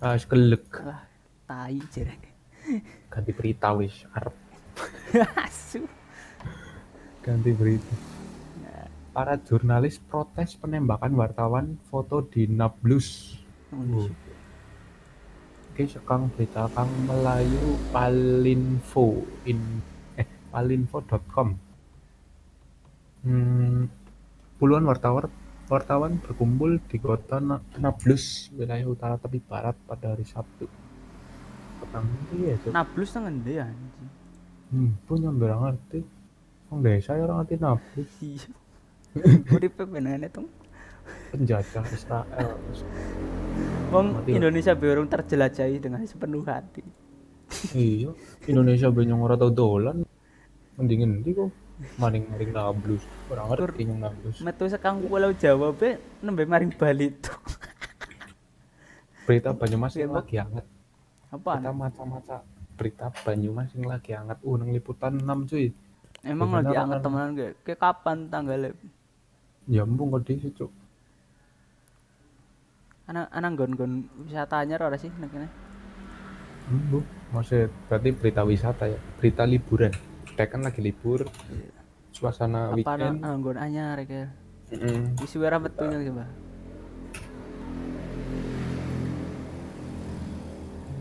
Ah, 0.00 0.12
wis 0.12 0.28
kelek. 0.28 0.66
Wah, 0.84 1.02
tai 1.48 1.80
jere. 1.92 2.16
ganti 3.06 3.30
berita 3.30 3.70
wis 3.78 3.94
arep 4.18 4.34
Asu. 5.46 5.86
ganti 7.22 7.54
berita 7.54 7.94
para 9.14 9.38
jurnalis 9.40 9.96
protes 10.02 10.58
penembakan 10.58 11.14
wartawan 11.16 11.78
foto 11.88 12.20
di 12.26 12.50
Nablus 12.50 13.38
Oh, 13.74 14.06
oke 15.72 15.82
sekang 15.90 16.30
berita 16.34 16.70
kang 16.70 16.86
Melayu 17.06 17.78
Palinfo 17.90 19.26
in 19.42 19.82
eh 20.14 20.26
palinfo.com 20.50 21.48
hmm, 23.26 23.80
puluhan 24.58 24.86
wartawan 24.86 25.30
wartawan 25.66 26.18
berkumpul 26.18 26.78
di 26.80 26.96
kota 26.96 27.38
Na- 27.38 27.62
Nablus 27.76 28.48
wilayah 28.52 28.86
utara 28.86 29.14
tepi 29.16 29.40
barat 29.40 29.74
pada 29.82 30.14
hari 30.14 30.22
Sabtu 30.22 30.70
petang 31.76 32.06
iya 32.32 32.54
Cuk. 32.56 32.70
Nablus 32.70 33.10
nang 33.12 33.24
ngendi 33.26 33.52
ya, 33.52 33.64
anjing? 33.64 34.08
hmm, 34.68 34.90
punya 35.04 35.28
berang 35.28 35.62
ngerti 35.62 36.00
Wong 36.66 36.80
desa 36.80 37.14
ya 37.14 37.22
orang 37.24 37.42
ngerti 37.42 37.54
Nablus 37.56 38.10
Iya. 38.20 38.50
Uripe 39.54 39.82
benane 39.84 40.28
tuh. 40.28 40.46
penjajah 41.28 41.84
Israel 41.88 42.58
Wong. 43.88 44.26
Indonesia 44.26 44.72
berung 44.72 45.06
terjelajahi 45.06 45.78
dengan 45.78 46.02
sepenuh 46.02 46.42
hati. 46.42 46.82
iya 47.72 48.10
Indonesia 48.44 48.86
banyak 48.88 49.14
ora 49.16 49.34
tau 49.34 49.48
dolan 49.48 50.02
mendingin 50.74 51.22
di 51.22 51.30
kok 51.30 51.50
maring-maring 52.00 52.50
nablus. 52.52 53.02
Orang 53.28 53.52
ngerti 53.52 53.82
yang 53.84 54.00
nablus. 54.00 54.40
Metu 54.40 54.64
sekang 54.66 55.00
pulau 55.04 55.32
Jawa 55.36 55.72
be 55.76 56.00
nembe 56.24 56.48
maring 56.48 56.72
Bali 56.72 57.12
tuh. 57.20 57.36
berita 59.28 59.52
Banyumas 59.52 59.92
yang 59.98 60.14
lagi 60.14 60.38
hangat. 60.38 60.64
Apaan? 61.28 61.60
kita 61.60 61.72
maca-maca 61.74 62.36
berita 62.76 63.06
Banyumas 63.24 63.68
yang 63.76 63.86
lagi 63.90 64.16
hangat. 64.16 64.38
Uh 64.40 64.56
nang 64.56 64.70
liputan 64.72 65.20
6 65.20 65.50
cuy. 65.50 65.68
Emang 66.24 66.50
lagi 66.50 66.72
orang 66.74 66.90
kan- 66.96 67.02
temenan 67.04 67.30
kayak 67.36 67.54
kayak 67.62 67.80
kapan 67.80 68.18
tanggalnya? 68.32 68.72
ya 69.66 69.82
ampun 69.82 70.14
kok 70.14 70.22
di 70.30 70.38
situ 70.38 70.70
Anak 73.06 73.30
anak 73.30 73.50
gon-gon 73.58 74.06
wisatanya 74.26 74.78
ora 74.78 74.94
sih 74.94 75.10
nek 75.10 75.30
kene? 75.30 75.48
bu 76.90 76.98
maksud 77.30 77.70
berarti 77.86 78.10
berita 78.10 78.42
wisata 78.42 78.90
ya? 78.90 78.98
Berita 79.18 79.46
liburan 79.46 79.90
kita 80.36 80.52
kan 80.52 80.68
lagi 80.68 80.84
libur. 80.84 81.24
Suasana 82.12 82.68
Apa 82.68 82.76
weekend. 82.76 83.24
anak 83.24 83.40
gon 83.40 83.56
anyar 83.56 83.96
kayak 84.04 84.36
Mm-mm. 84.68 85.16
isi 85.24 85.40
wera 85.40 85.56
metu 85.56 85.88
nya 85.88 85.96
coba. 85.96 86.28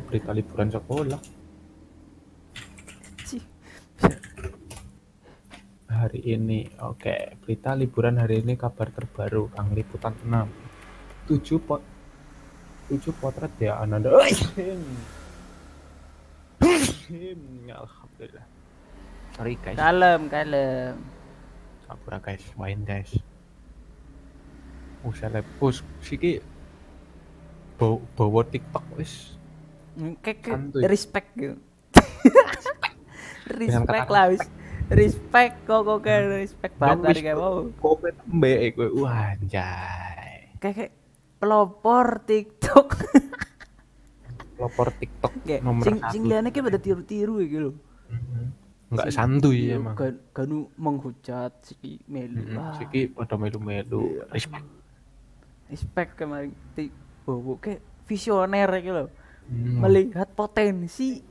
berita 0.07 0.31
liburan 0.31 0.71
sekolah 0.71 1.19
hari 5.91 6.21
ini 6.23 6.71
oke. 6.79 7.35
Berita 7.43 7.75
liburan 7.75 8.15
hari 8.15 8.39
ini 8.39 8.55
kabar 8.55 8.87
terbaru 8.87 9.51
kang 9.51 9.75
liputan 9.75 10.15
6 10.23 11.27
tujuh 11.27 11.59
pot 11.59 11.83
tujuh 12.87 13.11
potret 13.19 13.51
ya 13.59 13.83
ananda. 13.83 14.15
Alhamdulillah 17.75 18.54
sorry 19.35 19.59
guys 19.59 19.75
Kalem, 19.75 20.31
kalem. 20.31 20.95
Kapura 21.85 22.17
guys 22.23 22.43
main 22.55 22.79
guys 22.87 23.11
usah 25.05 25.29
lepus 25.29 25.85
siki 26.01 26.41
bawa, 27.77 28.01
bawa 28.17 28.41
tiktok 28.47 28.81
wis 28.97 29.37
kayak 30.25 30.41
Santuy. 30.43 30.81
respect 30.89 31.29
gitu. 31.37 31.55
Respect 33.45 34.09
lah 34.09 34.33
wis. 34.33 34.41
Respect 34.89 35.55
kok 35.69 35.85
kok 35.85 35.99
kayak 36.01 36.41
respect 36.41 36.73
banget 36.81 37.13
wis, 37.13 37.21
kayak 37.21 37.37
mau. 37.37 37.69
kopi 37.77 38.09
mbek 38.33 38.73
gue 38.73 38.89
wah 38.97 39.37
anjay 39.37 40.49
kayak 40.57 40.89
pelopor 41.37 42.25
TikTok. 42.25 42.87
pelopor 44.57 44.89
tiktok 44.97 45.33
nomor 45.61 45.85
sing 45.85 46.01
satu 46.01 46.11
sing 46.17 46.23
liane 46.25 46.49
kayak 46.49 46.65
pada 46.73 46.79
tiru-tiru 46.81 47.45
gitu 47.45 47.59
loh. 47.69 47.75
Nggak 48.95 49.11
santuy 49.11 49.59
iya, 49.69 49.75
emang 49.75 49.93
Kan 49.93 50.15
kanu 50.31 50.71
menghujat 50.75 51.51
si 51.61 51.75
melu. 52.05 52.39
Mm-mm, 52.41 52.55
Wah, 52.55 52.73
Siki 52.75 53.07
pada 53.09 53.35
melu-melu 53.35 54.23
respect. 54.29 54.65
respect 55.65 56.11
kemarin 56.15 56.51
ti 56.73 56.87
bobo 57.23 57.57
kayak 57.57 57.79
visioner 58.05 58.69
gitu 58.79 58.93
loh. 58.95 59.09
Hmm. 59.45 59.81
Melihat 59.81 60.29
potensi 60.31 61.21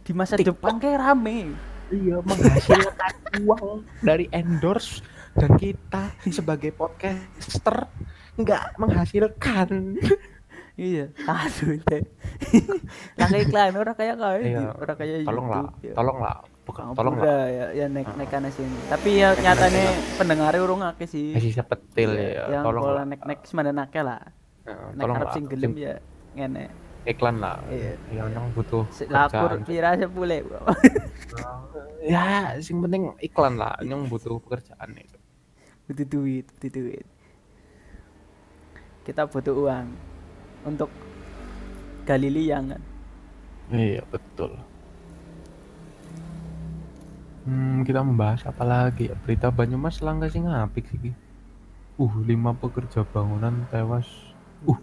di 0.00 0.12
masa 0.12 0.34
depan 0.34 0.78
kayak 0.78 0.98
rame. 0.98 1.50
Iya 1.86 2.18
menghasilkan 2.18 3.14
uang 3.46 3.86
dari 4.00 4.26
endorse 4.30 5.02
dan 5.32 5.54
kita 5.54 6.10
sebagai 6.26 6.72
podcaster 6.72 7.86
nggak 8.34 8.64
menghasilkan. 8.76 9.68
Iya, 10.76 11.08
aduh 11.24 11.80
teh. 11.88 12.04
Lah 13.16 13.32
kayak 13.32 13.48
iklan 13.48 13.80
orang 13.80 13.96
kayak 13.96 14.20
kau 14.20 14.36
Iya, 14.36 14.76
orang 14.76 14.96
kayak 15.00 15.24
tolonglah, 15.24 15.64
ya. 15.80 15.94
tolonglah, 15.96 16.36
bukan 16.66 16.82
Ampun 16.90 16.98
tolonglah. 16.98 17.22
dah, 17.22 17.44
ya, 17.46 17.66
ya 17.72 17.86
naik 17.86 18.10
naik 18.12 18.26
kana 18.28 18.50
sini. 18.50 18.74
Tapi 18.84 19.10
ya 19.16 19.28
nyatanya 19.32 19.84
pendengarnya 20.18 20.60
urung 20.60 20.82
akeh 20.82 21.06
sih. 21.06 21.30
Kasih 21.32 21.54
sepetil 21.54 22.10
ya, 22.12 22.50
Yang 22.50 22.64
tolonglah. 22.66 22.92
kalau 22.92 23.04
naik 23.06 23.22
naik 23.22 23.40
semana 23.46 23.70
akeh 23.78 24.02
lah. 24.02 24.20
Nah, 24.66 24.74
Naik 24.90 24.98
tolonglah. 24.98 25.22
harap 25.22 25.34
sing 25.34 25.44
gelem 25.46 25.70
Sim- 25.72 25.78
ya 25.78 25.94
ngene. 26.34 26.64
iklan 27.06 27.38
lah. 27.38 27.62
Iya. 27.70 27.94
Yang 28.10 28.28
yang 28.34 28.46
butuh 28.50 28.82
pekerjaan. 28.90 29.62
pira 29.62 29.90
sepule. 29.94 30.38
bro. 30.42 30.60
Ya, 32.02 32.54
sing 32.58 32.78
penting 32.78 33.10
iklan 33.18 33.58
lah, 33.58 33.74
yang 33.82 34.06
butuh 34.06 34.38
pekerjaan 34.38 34.94
itu. 34.94 35.18
butuh 35.86 36.06
duit, 36.06 36.46
butuh 36.50 36.70
duit. 36.72 37.06
Kita 39.02 39.26
butuh 39.26 39.54
uang 39.54 39.86
untuk 40.62 40.90
gali 42.02 42.26
liang 42.26 42.74
kan. 42.74 42.82
Iya 43.68 44.02
betul. 44.06 44.54
Hmm, 47.46 47.86
kita 47.86 48.02
membahas 48.02 48.42
apa 48.50 48.66
lagi? 48.66 49.06
Berita 49.22 49.54
Banyumas 49.54 50.02
langka 50.02 50.26
sing 50.26 50.50
apik 50.50 50.90
sih. 50.90 51.14
Uh, 51.94 52.10
lima 52.26 52.50
pekerja 52.50 53.06
bangunan 53.06 53.70
tewas. 53.70 54.34
Uh, 54.66 54.74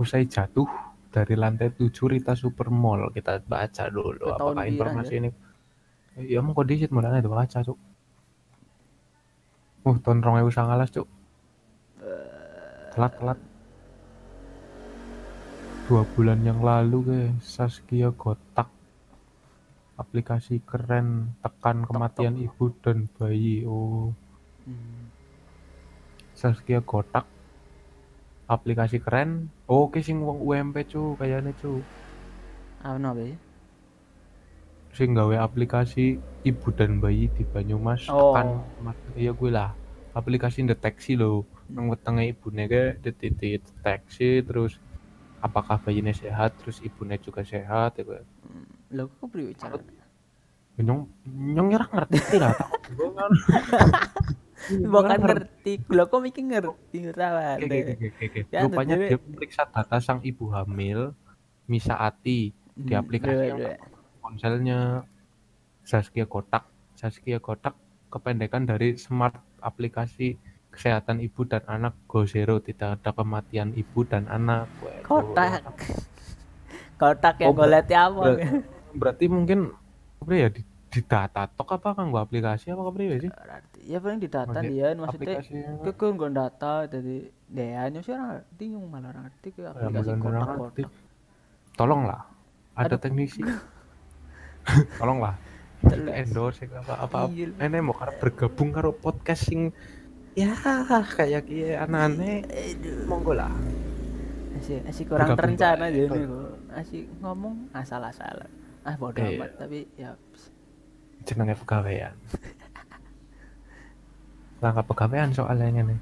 usai 0.00 0.24
jatuh 0.24 0.64
dari 1.12 1.36
lantai 1.36 1.76
7 1.76 1.92
Rita 2.08 2.32
Supermall. 2.32 3.12
Kita 3.12 3.36
baca 3.44 3.84
dulu 3.92 4.16
Ke 4.16 4.32
tahun 4.32 4.56
apakah 4.56 4.64
informasi 4.64 5.12
ya? 5.12 5.20
ini. 5.20 5.30
Ya 6.24 6.40
mau 6.40 6.56
kondisi 6.56 6.88
mulanya 6.88 7.20
itu 7.20 7.28
baca, 7.28 7.58
Cuk. 7.60 7.78
Uh, 9.84 9.96
tahun 10.00 10.24
2019, 10.24 10.88
Cuk. 10.88 11.08
Telat, 12.96 13.12
telat. 13.20 13.38
Dua 15.84 16.00
bulan 16.16 16.40
yang 16.40 16.64
lalu 16.64 16.98
ke 17.04 17.18
Saskia 17.44 18.08
Gotak 18.08 18.72
aplikasi 19.94 20.58
keren 20.66 21.38
tekan 21.38 21.86
kematian 21.86 22.34
ibu 22.38 22.74
dan 22.82 23.06
bayi 23.14 23.62
oh. 23.66 24.10
Hmm. 24.64 25.12
Saskia 26.34 26.82
Gotak. 26.82 27.28
Aplikasi 28.44 29.00
keren. 29.00 29.48
Oh, 29.70 29.88
oke 29.88 30.02
sing 30.04 30.20
wong 30.20 30.42
UMP 30.42 30.84
cu 30.90 31.14
kayaknya 31.16 31.54
cu 31.62 31.80
Apa 32.84 33.16
ya? 33.16 33.36
sing 34.94 35.10
gawe 35.10 35.34
aplikasi 35.42 36.22
ibu 36.46 36.68
dan 36.70 37.02
bayi 37.02 37.26
di 37.34 37.42
Banyumas 37.42 38.06
Oh. 38.06 38.30
tekan 38.30 38.62
iya 39.18 39.34
gue 39.34 39.50
lah. 39.50 39.74
Aplikasi 40.14 40.62
deteksi 40.62 41.18
lo 41.18 41.42
nang 41.66 41.90
wetenge 41.90 42.30
ibune 42.30 42.70
ke 42.70 43.00
deteksi 43.02 44.44
terus 44.46 44.78
apakah 45.40 45.80
bayinya 45.80 46.12
sehat 46.12 46.54
terus 46.60 46.78
ibunya 46.84 47.16
juga 47.18 47.42
sehat 47.42 47.98
ya 47.98 48.02
gue 48.04 48.20
Lo 48.94 49.10
kok 49.10 49.28
priwe 49.28 49.52
cara? 49.54 49.76
nyong 50.74 51.06
nyong 51.54 51.68
nyerang 51.70 51.92
ngerti 51.92 52.34
lah 52.34 52.50
gue 52.90 53.10
kan 53.14 53.30
bukan 54.90 55.18
ngerti 55.22 55.72
lo 55.86 56.02
kok 56.06 56.18
mikir 56.18 56.42
ngerti 56.42 56.98
oke. 57.14 57.78
Ya, 58.50 58.66
Rupanya 58.66 58.94
dia 58.98 59.18
memeriksa 59.20 59.66
data 59.66 59.98
sang 59.98 60.18
ibu 60.22 60.50
hamil, 60.50 61.14
Misa 61.66 61.94
Ati, 61.94 62.50
di 62.74 62.90
Hmm, 62.90 63.00
aplikasi 63.00 63.44
yang 63.44 63.58
dua. 63.60 63.74
ponselnya 64.18 64.78
Saskia 65.82 66.24
Kotak. 66.24 66.66
Saskia 66.94 67.38
Kotak 67.38 67.78
kependekan 68.08 68.64
dari 68.64 68.96
Smart 68.96 69.36
Aplikasi 69.60 70.34
Kesehatan 70.70 71.22
Ibu 71.22 71.46
dan 71.46 71.62
Anak 71.66 71.94
Go 72.08 72.24
Zero. 72.24 72.58
Tidak 72.58 72.98
ada 72.98 73.10
kematian 73.12 73.70
ibu 73.74 74.02
dan 74.02 74.26
anak. 74.26 74.66
Kotak 75.02 75.62
kotak 76.94 77.36
yang 77.38 77.52
Oh, 77.52 77.56
golet 77.56 77.86
ya 77.86 78.06
apa 78.08 78.22
Ber- 78.32 78.64
berarti 78.94 79.24
mungkin 79.28 79.70
apa 80.22 80.32
ya 80.32 80.48
di, 80.48 80.62
di 80.64 81.00
data 81.04 81.44
tok 81.46 81.76
apa 81.76 81.88
kan 81.92 82.08
gua 82.08 82.22
aplikasi 82.24 82.70
apa 82.70 82.82
apa 82.82 82.98
sih? 83.20 83.30
Berarti, 83.30 83.78
ya 83.84 83.98
paling 84.00 84.20
di 84.22 84.28
data 84.30 84.58
dia 84.62 84.86
maksudnya 84.94 85.42
ke 85.82 85.90
ke 85.92 86.06
nggon 86.08 86.32
data 86.32 86.74
jadi 86.86 87.16
dia 87.50 87.82
sih 88.00 88.12
orang 88.14 88.40
ngerti 88.40 88.64
yang 88.72 88.84
malah 88.88 89.08
orang 89.12 89.22
ngerti 89.28 89.48
ke 89.52 89.60
Ya, 89.60 89.70
aplikasi 89.70 89.92
bener-bener 89.92 90.22
kotak 90.40 90.48
ngerti. 90.48 90.82
kotak 90.86 90.92
Tolonglah. 91.74 92.22
Ada 92.74 92.86
Aduh. 92.94 92.98
teknisi. 93.02 93.40
Tolonglah. 95.00 95.34
Jelas. 95.84 96.16
endorse 96.24 96.64
ya, 96.64 96.80
apa 96.80 96.94
apa 96.96 97.18
Iya. 97.28 97.52
ene 97.60 97.84
mau 97.84 97.92
karena 97.92 98.16
bergabung 98.16 98.72
karo 98.72 98.96
podcast 98.96 99.52
sing 99.52 99.68
ya 100.32 100.56
kayak 101.04 101.44
kia 101.44 101.84
aneh-aneh 101.84 102.40
monggo 103.04 103.36
lah 103.36 103.52
Asih, 104.54 104.80
asih 104.88 105.04
kurang 105.04 105.34
Bergabung 105.34 105.58
terencana 105.58 105.84
jadi. 105.90 106.20
Asih 106.72 107.10
ngomong 107.20 107.68
asal-asalan. 107.74 108.48
Ah 108.84 108.96
bodoh 109.00 109.24
Iya. 109.24 109.40
amat 109.40 109.50
tapi 109.56 109.78
ya 109.96 110.12
jenenge 111.24 111.56
pegawaian. 111.56 112.14
Langkah 114.62 114.84
pegawaian 114.84 115.32
soalnya 115.32 115.82
nih. 115.82 116.00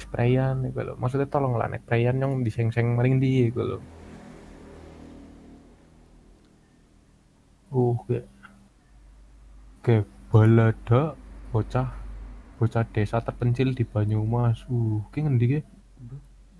Sprayan 0.00 0.64
nih 0.64 0.70
lho 0.72 0.94
maksudnya 1.00 1.28
tolong 1.28 1.56
lah 1.60 1.68
nek 1.68 1.84
sprayan 1.84 2.16
yang 2.22 2.40
diseng-seng 2.40 2.96
maring 2.96 3.20
di 3.20 3.52
gue 3.52 3.64
lho 3.64 3.78
uh 7.70 7.94
kayak 8.08 8.26
kayak 9.84 10.06
balada 10.30 11.14
bocah 11.54 11.88
bocah 12.58 12.84
desa 12.94 13.22
terpencil 13.22 13.72
di 13.72 13.84
Banyumas. 13.86 14.64
Uh 14.68 15.00
ki 15.12 15.24
ngendi 15.26 15.60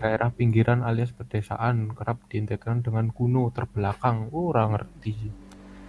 daerah 0.00 0.32
pinggiran 0.32 0.80
alias 0.80 1.12
pedesaan 1.12 1.92
kerap 1.92 2.24
diintegrasikan 2.32 2.80
dengan 2.80 3.12
kuno 3.12 3.52
terbelakang. 3.52 4.32
Uh, 4.32 4.48
ora 4.48 4.64
ngerti 4.72 5.14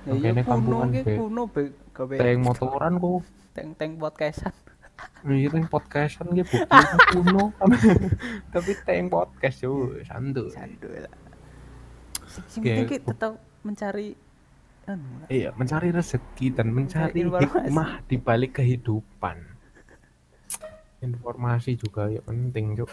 ya 0.08 0.14
iya 0.18 0.44
kuno 0.44 0.78
ki 0.90 1.02
kuno 1.18 1.42
be. 1.50 1.62
Gawe 1.92 2.16
teng 2.18 2.40
motoran 2.42 2.94
kok. 2.98 3.22
teng-teng 3.52 4.00
podcastan. 4.00 4.56
Iya 5.28 5.48
teng 5.52 5.68
podcastan 5.68 6.28
gitu 6.34 6.64
bukti 6.64 6.98
kuno. 7.14 7.52
Tapi 8.54 8.72
teng 8.88 9.12
podcast 9.12 9.58
yo 9.62 10.00
santuy 10.08 10.50
Sandu 10.50 10.88
lah. 10.88 11.14
Sing 12.48 12.64
penting 12.64 12.88
ki 12.88 12.98
tetap 13.04 13.36
mencari 13.62 14.16
anu 14.90 15.30
iya 15.30 15.54
mencari 15.54 15.94
rezeki 15.94 16.58
dan 16.58 16.74
mencari 16.74 17.22
informasi. 17.22 17.70
hikmah 17.70 17.90
di 18.10 18.18
balik 18.18 18.58
kehidupan. 18.58 19.38
Informasi 21.02 21.78
juga 21.78 22.10
ya 22.10 22.22
penting 22.26 22.78
cuk 22.78 22.90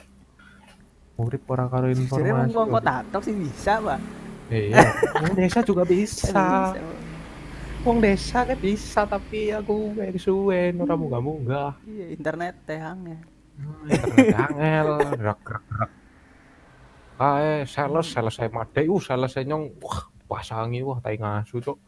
urip 1.18 1.42
ora 1.50 1.66
karo 1.66 1.90
Jadi 1.90 2.02
informasi 2.04 2.54
wong 2.54 2.68
kok 2.78 2.84
tatok 2.86 3.22
sih 3.26 3.34
bisa, 3.34 3.82
Pak. 3.82 4.27
Iya. 4.48 4.80
Wong 5.20 5.34
desa 5.36 5.60
juga 5.60 5.82
bisa. 5.84 6.72
Wong 7.86 7.98
desa 8.02 8.42
kan 8.42 8.58
bisa 8.58 9.06
tapi 9.06 9.54
aku 9.54 9.94
kayak 9.94 10.18
suwen 10.18 10.82
ora 10.82 10.98
munggah 10.98 11.22
munggah 11.22 11.70
Iya, 11.86 12.06
internet 12.12 12.54
teh 12.66 12.80
angel. 12.80 13.20
internet 13.86 14.34
angel. 14.34 14.88
Gerak 15.16 15.40
gerak 15.44 15.90
kae 17.18 17.66
sales 17.66 18.06
sales 18.06 18.34
saya 18.38 18.46
made 18.48 18.82
uh 18.86 19.00
sales 19.02 19.30
saya 19.34 19.42
nyong. 19.46 19.74
Wah 19.82 20.06
pasangi 20.28 20.84
wah 20.84 21.00
tai 21.00 21.16
ngasu 21.18 21.58
cok 21.58 21.78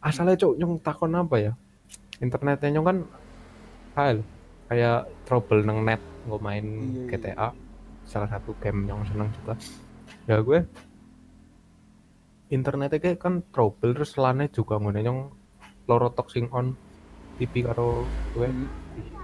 asalnya 0.00 0.34
cok 0.34 0.54
nyong 0.58 0.74
takon 0.80 1.12
apa 1.14 1.36
ya? 1.38 1.52
Internetnya 2.18 2.68
nyong 2.74 2.86
kan 2.86 2.98
kayak 3.94 4.16
kayak 4.66 4.98
trouble 5.26 5.62
neng 5.62 5.84
net 5.84 6.00
nggak 6.26 6.40
main 6.42 6.64
Iya, 6.66 7.02
iya. 7.06 7.06
GTA 7.14 7.48
salah 8.06 8.28
satu 8.28 8.50
game 8.58 8.90
yang 8.90 9.02
seneng 9.06 9.30
juga. 9.38 9.54
Ya 10.26 10.42
gue 10.42 10.66
internetnya 12.50 12.98
kayak 12.98 13.22
kan 13.22 13.46
trouble 13.54 13.94
terus 13.94 14.18
lane 14.18 14.50
juga 14.50 14.76
ngono 14.76 14.98
nyong 14.98 15.20
loro 15.86 16.10
sing 16.28 16.50
on 16.50 16.74
TV 17.38 17.64
karo 17.64 18.04
gue 18.36 18.46
Hmm. 18.50 18.66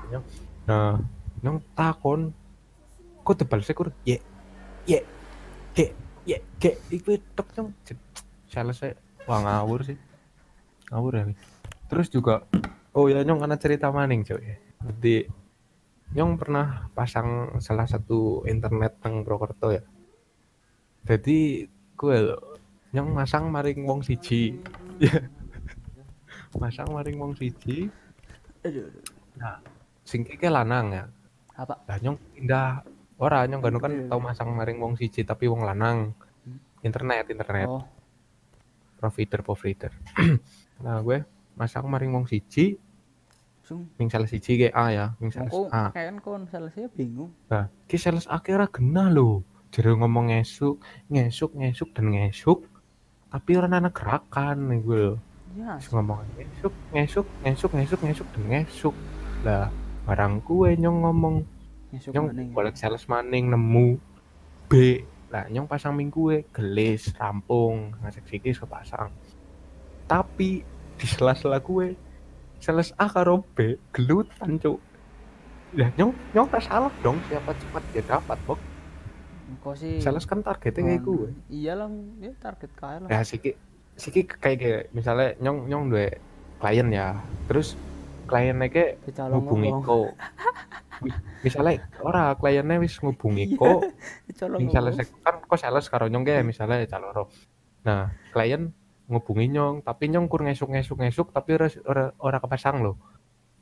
nyong 0.08 0.24
nah 0.66 0.96
nyong 1.42 1.58
takon. 1.76 2.32
Kok 3.26 3.36
tebal 3.42 3.60
sekur 3.66 3.90
ye 4.06 4.22
ye 4.86 5.02
ye 5.74 5.86
ye 6.24 6.38
ke. 6.56 6.78
Iku 6.94 7.18
tok 7.34 7.50
nyong 7.58 7.68
Jet, 7.82 7.98
selesai 8.46 8.94
wah 9.26 9.42
ngawur 9.42 9.82
sih. 9.82 9.98
Ngawur 10.94 11.12
ya 11.18 11.24
terus 11.86 12.10
juga 12.10 12.42
oh 12.94 13.06
ya 13.06 13.22
nyong 13.22 13.46
ada 13.46 13.54
cerita 13.58 13.94
maning 13.94 14.26
cuy 14.26 14.58
jadi 14.82 15.26
nyong 16.14 16.38
pernah 16.38 16.86
pasang 16.94 17.58
salah 17.58 17.86
satu 17.86 18.46
internet 18.46 19.02
nang 19.02 19.26
Prokerto 19.26 19.74
ya. 19.74 19.82
Jadi 21.06 21.66
gue 21.98 22.16
nyong 22.94 23.10
masang 23.10 23.50
maring 23.50 23.82
wong 23.86 24.00
siji. 24.04 24.58
Masang 26.56 26.88
maring 26.88 27.20
wong 27.20 27.36
siji. 27.36 27.92
Nah 29.36 29.60
sing 30.06 30.24
keke 30.24 30.48
lanang 30.48 30.94
ya. 30.94 31.04
Apa? 31.56 31.82
lah 31.84 31.98
nyong 32.00 32.16
pindah. 32.32 32.80
Ora 33.16 33.44
nyong 33.48 33.60
gak 33.64 33.80
kan 33.80 33.92
tau 34.12 34.20
masang 34.20 34.52
maring 34.52 34.78
wong 34.80 34.94
siji 34.96 35.24
tapi 35.26 35.48
wong 35.48 35.64
lanang. 35.64 36.16
Internet 36.80 37.28
internet. 37.28 37.68
Oh, 37.68 37.84
provider 39.00 39.40
provider. 39.44 39.92
Nah 40.76 41.00
gue 41.00 41.24
masang 41.56 41.88
maring 41.88 42.12
wong 42.12 42.28
siji. 42.28 42.76
Ming 43.96 44.12
salah 44.12 44.30
siji 44.30 44.60
ke 44.60 44.68
A 44.70 44.94
ya 44.94 45.06
ming 45.18 45.34
salah 45.34 45.50
Aku 45.50 45.66
A. 45.74 45.90
kan 45.90 46.22
kon 46.22 46.46
salah 46.46 46.70
saya 46.70 46.86
bingung. 46.86 47.34
nah 47.50 47.66
ki 47.90 47.98
sales 47.98 48.30
akhirnya 48.30 48.70
genah 48.70 49.10
lho. 49.10 49.42
Jero 49.74 49.98
ngomong 49.98 50.30
ngesuk 50.30 50.78
ngesuk 51.10 51.52
ngesuk 51.58 51.90
dan 51.90 52.14
ngesuk 52.14 52.62
tapi 53.30 53.50
orang 53.58 53.78
anak 53.82 53.92
gerakan 53.94 54.70
nih 54.70 54.80
gue 54.82 54.98
lho 54.98 55.16
Ya, 55.56 55.80
Terus 55.80 55.88
ngomong 55.88 56.20
ngesuk 56.36 56.74
ngesuk 56.92 57.26
ngesuk 57.40 57.70
ngesuk 57.72 58.00
ngesuk 58.04 58.28
dan 58.36 58.44
ngesuk. 58.52 58.96
Lah 59.40 59.72
barang 60.04 60.44
kue 60.44 60.76
nyong 60.76 61.00
ngomong 61.00 61.48
nyesuk 61.96 62.12
nyong 62.12 62.28
maning. 62.28 62.48
golek 62.52 62.76
sales 62.76 63.08
maning 63.08 63.48
nemu 63.48 63.96
B. 64.68 65.00
Lah 65.32 65.48
nyong 65.48 65.64
pasang 65.64 65.96
minggu 65.96 66.44
gelis 66.52 67.08
rampung 67.16 67.96
ngasek 68.04 68.28
sikis 68.28 68.60
kepasang 68.60 69.08
tapi 70.06 70.62
di 70.96 71.06
sela-sela 71.06 71.58
kue 71.58 71.98
sales 72.62 72.94
A 73.00 73.08
karo 73.08 73.40
B 73.56 73.80
gelutan 73.96 74.60
cuk. 74.60 74.76
Lah 75.72 75.88
nyong 75.96 76.12
nyong 76.36 76.48
tak 76.52 76.68
salah 76.68 76.92
dong 77.00 77.16
siapa 77.32 77.56
cepat 77.56 77.82
dia 77.96 78.04
dapat 78.04 78.38
bok 78.44 78.60
Engko 79.46 79.78
sih. 79.78 80.02
sales 80.02 80.26
kan 80.26 80.42
targetnya 80.42 80.82
kayak 80.82 81.02
gue 81.02 81.30
Iyalah, 81.48 81.86
ya 82.18 82.32
target 82.36 82.70
kaya 82.74 82.98
lah. 83.02 83.08
ya 83.08 83.20
siki 83.22 83.54
siki 83.94 84.26
kayak 84.26 84.58
kayak 84.58 84.82
misalnya 84.90 85.38
nyong 85.38 85.70
nyong 85.70 85.84
dua 85.88 86.10
klien 86.58 86.88
ya 86.90 87.14
terus 87.46 87.78
kliennya 88.26 88.66
kayak 88.66 88.98
ngomong. 89.30 89.86
ko 89.86 90.10
Mi- 90.98 91.14
misalnya 91.40 91.86
ora 92.02 92.34
kliennya 92.34 92.82
wis 92.82 92.98
ngubungi 92.98 93.54
ko 93.54 93.86
Yang 94.34 94.72
sales 94.74 94.94
ngomong. 94.98 95.22
kan 95.22 95.34
kok 95.46 95.58
sales 95.60 95.86
karo 95.86 96.10
nyong 96.10 96.26
kayak 96.26 96.42
misalnya 96.42 96.82
caloro. 96.90 97.30
Nah, 97.86 98.10
klien 98.34 98.74
ngubungi 99.06 99.46
nyong, 99.54 99.86
tapi 99.86 100.10
nyong 100.10 100.26
kur 100.26 100.42
ngesuk-ngesuk-ngesuk 100.42 101.30
tapi 101.30 101.54
ora 101.54 101.70
ora, 101.86 102.04
ora 102.18 102.38
kepasang 102.42 102.82
loh. 102.82 102.98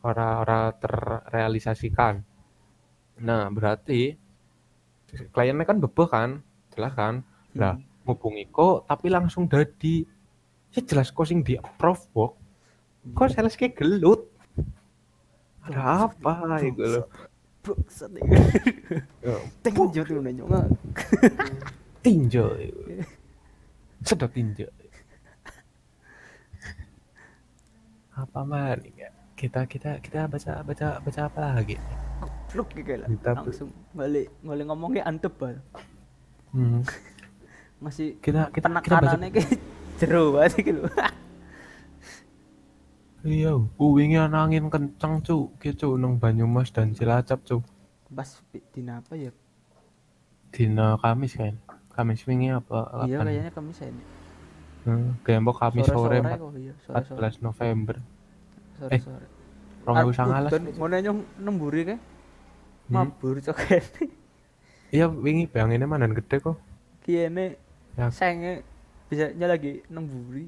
Ora 0.01 0.41
ora 0.41 0.73
terrealisasikan. 0.73 2.25
Nah, 3.21 3.53
berarti 3.53 4.17
kliennya 5.31 5.65
kan 5.65 5.79
bebeh 5.79 6.07
kan, 6.07 6.31
jelas 6.73 6.93
kan? 6.93 7.15
Lah, 7.55 7.75
Hmm. 7.75 7.87
ngubungi 8.05 8.45
kok 8.49 8.85
tapi 8.85 9.09
langsung 9.09 9.47
dadi 9.47 10.05
ya 10.69 10.81
jelas 10.81 11.09
kok 11.09 11.25
sing 11.25 11.41
di 11.41 11.57
approve 11.57 12.03
kok. 12.11 12.33
Kok 13.11 13.29
sales 13.29 13.55
kayak 13.55 13.79
gelut. 13.79 14.27
Ada 15.65 16.09
apa 16.09 16.61
itu 16.61 16.83
loh? 16.83 17.07
Bangsat 17.63 18.13
ya. 18.13 18.21
Ya, 19.25 19.37
Tinju 19.65 20.01
tuh 20.03 20.21
nanya 20.21 20.45
nggak. 20.45 20.67
tinjo 22.05 22.53
sedot 24.05 24.29
tinjo 24.29 24.69
apa 28.15 28.41
man 28.45 28.79
ya 28.95 29.09
kita 29.35 29.65
kita 29.65 29.99
kita 29.99 30.29
baca 30.29 30.61
baca 30.61 31.01
baca 31.01 31.21
apa 31.25 31.43
lagi 31.57 31.81
Fluk 32.55 32.71
gitu 32.71 33.03
lah. 33.03 33.09
Langsung 33.11 33.75
balik 33.91 34.31
balik 34.47 34.65
ngomongnya 34.71 35.03
antep 35.11 35.35
bal. 35.35 35.59
hmm, 36.55 36.87
Masih 37.85 38.15
kita 38.23 38.55
kita 38.55 38.71
penekanannya 38.71 39.35
kayak 39.35 39.59
jeru 39.99 40.39
banget 40.39 40.63
gitu. 40.63 40.83
Iya, 43.25 43.57
wingi 43.81 44.21
ana 44.21 44.45
angin 44.45 44.69
kenceng, 44.69 45.25
Cuk. 45.25 45.57
Ki, 45.57 45.73
Cuk, 45.73 45.97
nang 45.97 46.21
Banyumas 46.21 46.69
dan 46.69 46.93
Cilacap, 46.93 47.41
Cuk. 47.49 47.65
Pas 48.13 48.29
dina 48.77 49.01
apa 49.01 49.17
ya? 49.17 49.33
Dina 50.53 51.01
Kamis 51.01 51.33
kan. 51.33 51.57
Kamis 51.97 52.21
wingi 52.29 52.53
apa? 52.53 53.09
Iya 53.09 53.25
kayaknya 53.25 53.49
Kamis 53.49 53.81
ya. 53.81 53.89
ini. 53.89 54.05
Hmm, 54.85 55.17
Gembok 55.25 55.57
Kamis 55.57 55.89
sore 55.89 56.21
kok 56.21 56.53
iya, 56.61 56.77
sore-sore. 56.85 57.33
14 57.33 57.41
November. 57.49 57.97
Sore-sore. 58.77 59.27
Rong 59.89 59.97
ewu 60.05 60.13
Aku 60.13 60.13
sangalas. 60.13 60.51
dan 60.53 60.63
ngono 60.77 60.95
nyong 61.01 61.21
nemburi 61.41 61.83
kae. 61.89 61.97
Mabur 62.89 63.41
coket. 63.41 63.85
Iya, 64.95 65.11
wingi 65.11 65.51
bayanginnya 65.51 65.91
mana 65.91 66.07
gede 66.07 66.39
kok. 66.39 66.55
Kiyene 67.03 67.59
Ya. 67.99 68.15
senge 68.15 68.63
bisa 69.11 69.35
lagi 69.35 69.83
nemburi. 69.91 70.47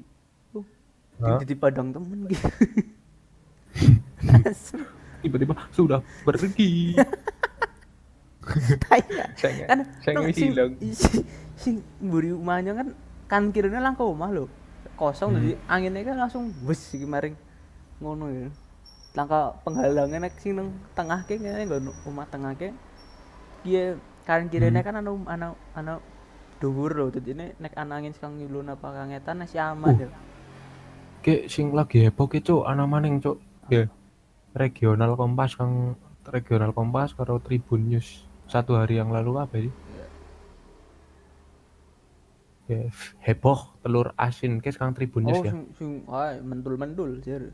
Uh, 0.55 0.63
Hah? 1.19 1.39
di, 1.43 1.51
di 1.51 1.55
padang 1.59 1.91
temen 1.91 2.31
gitu. 2.31 2.47
Tiba-tiba 5.19 5.51
sudah 5.71 5.99
pergi. 6.23 6.95
Saya 9.35 9.67
kan 9.67 9.79
saya 9.99 10.23
hilang. 10.31 10.71
sing, 10.95 11.23
sing 11.59 11.75
mburi 11.99 12.31
umahnya 12.31 12.71
kan 12.71 12.87
kan 13.27 13.43
kirinya 13.51 13.83
lang 13.83 13.99
ke 13.99 14.03
omah 14.07 14.31
lho. 14.31 14.47
Kosong 14.95 15.35
Hmm. 15.35 15.43
jadi 15.43 15.53
anginnya 15.67 16.07
kan 16.07 16.15
langsung 16.17 16.55
bus 16.63 16.79
iki 16.95 17.03
maring 17.03 17.35
ngono 17.99 18.31
ya. 18.31 18.47
Langkah 19.17 19.57
penghalangnya 19.65 20.29
nek 20.29 20.37
sing 20.37 20.53
nang 20.53 20.69
tengah 20.93 21.25
ke 21.25 21.41
ngene 21.41 21.65
lho 21.65 21.89
omah 22.05 22.29
tengah 22.29 22.53
ke. 22.53 22.69
Kiye 23.65 23.97
kan 24.29 24.45
kirine 24.45 24.77
Hmm. 24.77 24.85
kan 24.85 24.95
ana 25.01 25.11
ana 25.25 25.47
ana 25.73 25.93
dhuwur 26.61 26.93
lho 26.93 27.09
dadi 27.09 27.33
ini 27.33 27.45
nek 27.57 27.73
ana 27.73 27.97
angin 27.97 28.13
sekang 28.13 28.37
nyulun 28.37 28.69
apa 28.69 28.93
kangetan 28.93 29.41
masih 29.41 29.57
aman 29.57 29.93
Uh. 29.97 30.01
ya. 30.05 30.09
Ki 31.25 31.35
sing 31.49 31.73
lagi 31.73 32.05
heboh 32.05 32.29
ki, 32.29 32.39
Cuk, 32.45 32.61
ana 32.63 32.85
maning, 32.85 33.17
Cuk. 33.17 33.41
Ya. 33.73 33.89
Regional 34.53 35.17
Kompas 35.17 35.57
kang 35.57 35.97
Regional 36.29 36.71
Kompas 36.71 37.17
karo 37.17 37.41
Tribun 37.41 37.89
News 37.89 38.21
satu 38.45 38.77
hari 38.79 39.01
yang 39.01 39.09
lalu 39.11 39.31
apa 39.37 39.55
sih? 39.59 39.73
Ya, 42.67 42.91
heboh 43.23 43.59
telur 43.79 44.11
asin 44.19 44.59
ki 44.59 44.71
kang 44.75 44.91
Tribun 44.93 45.25
News 45.25 45.39
Oh, 45.39 45.43
ya. 45.43 45.51
sing 45.55 45.61
sing 45.73 45.89
mentul-mentul 46.43 47.23
sir. 47.25 47.49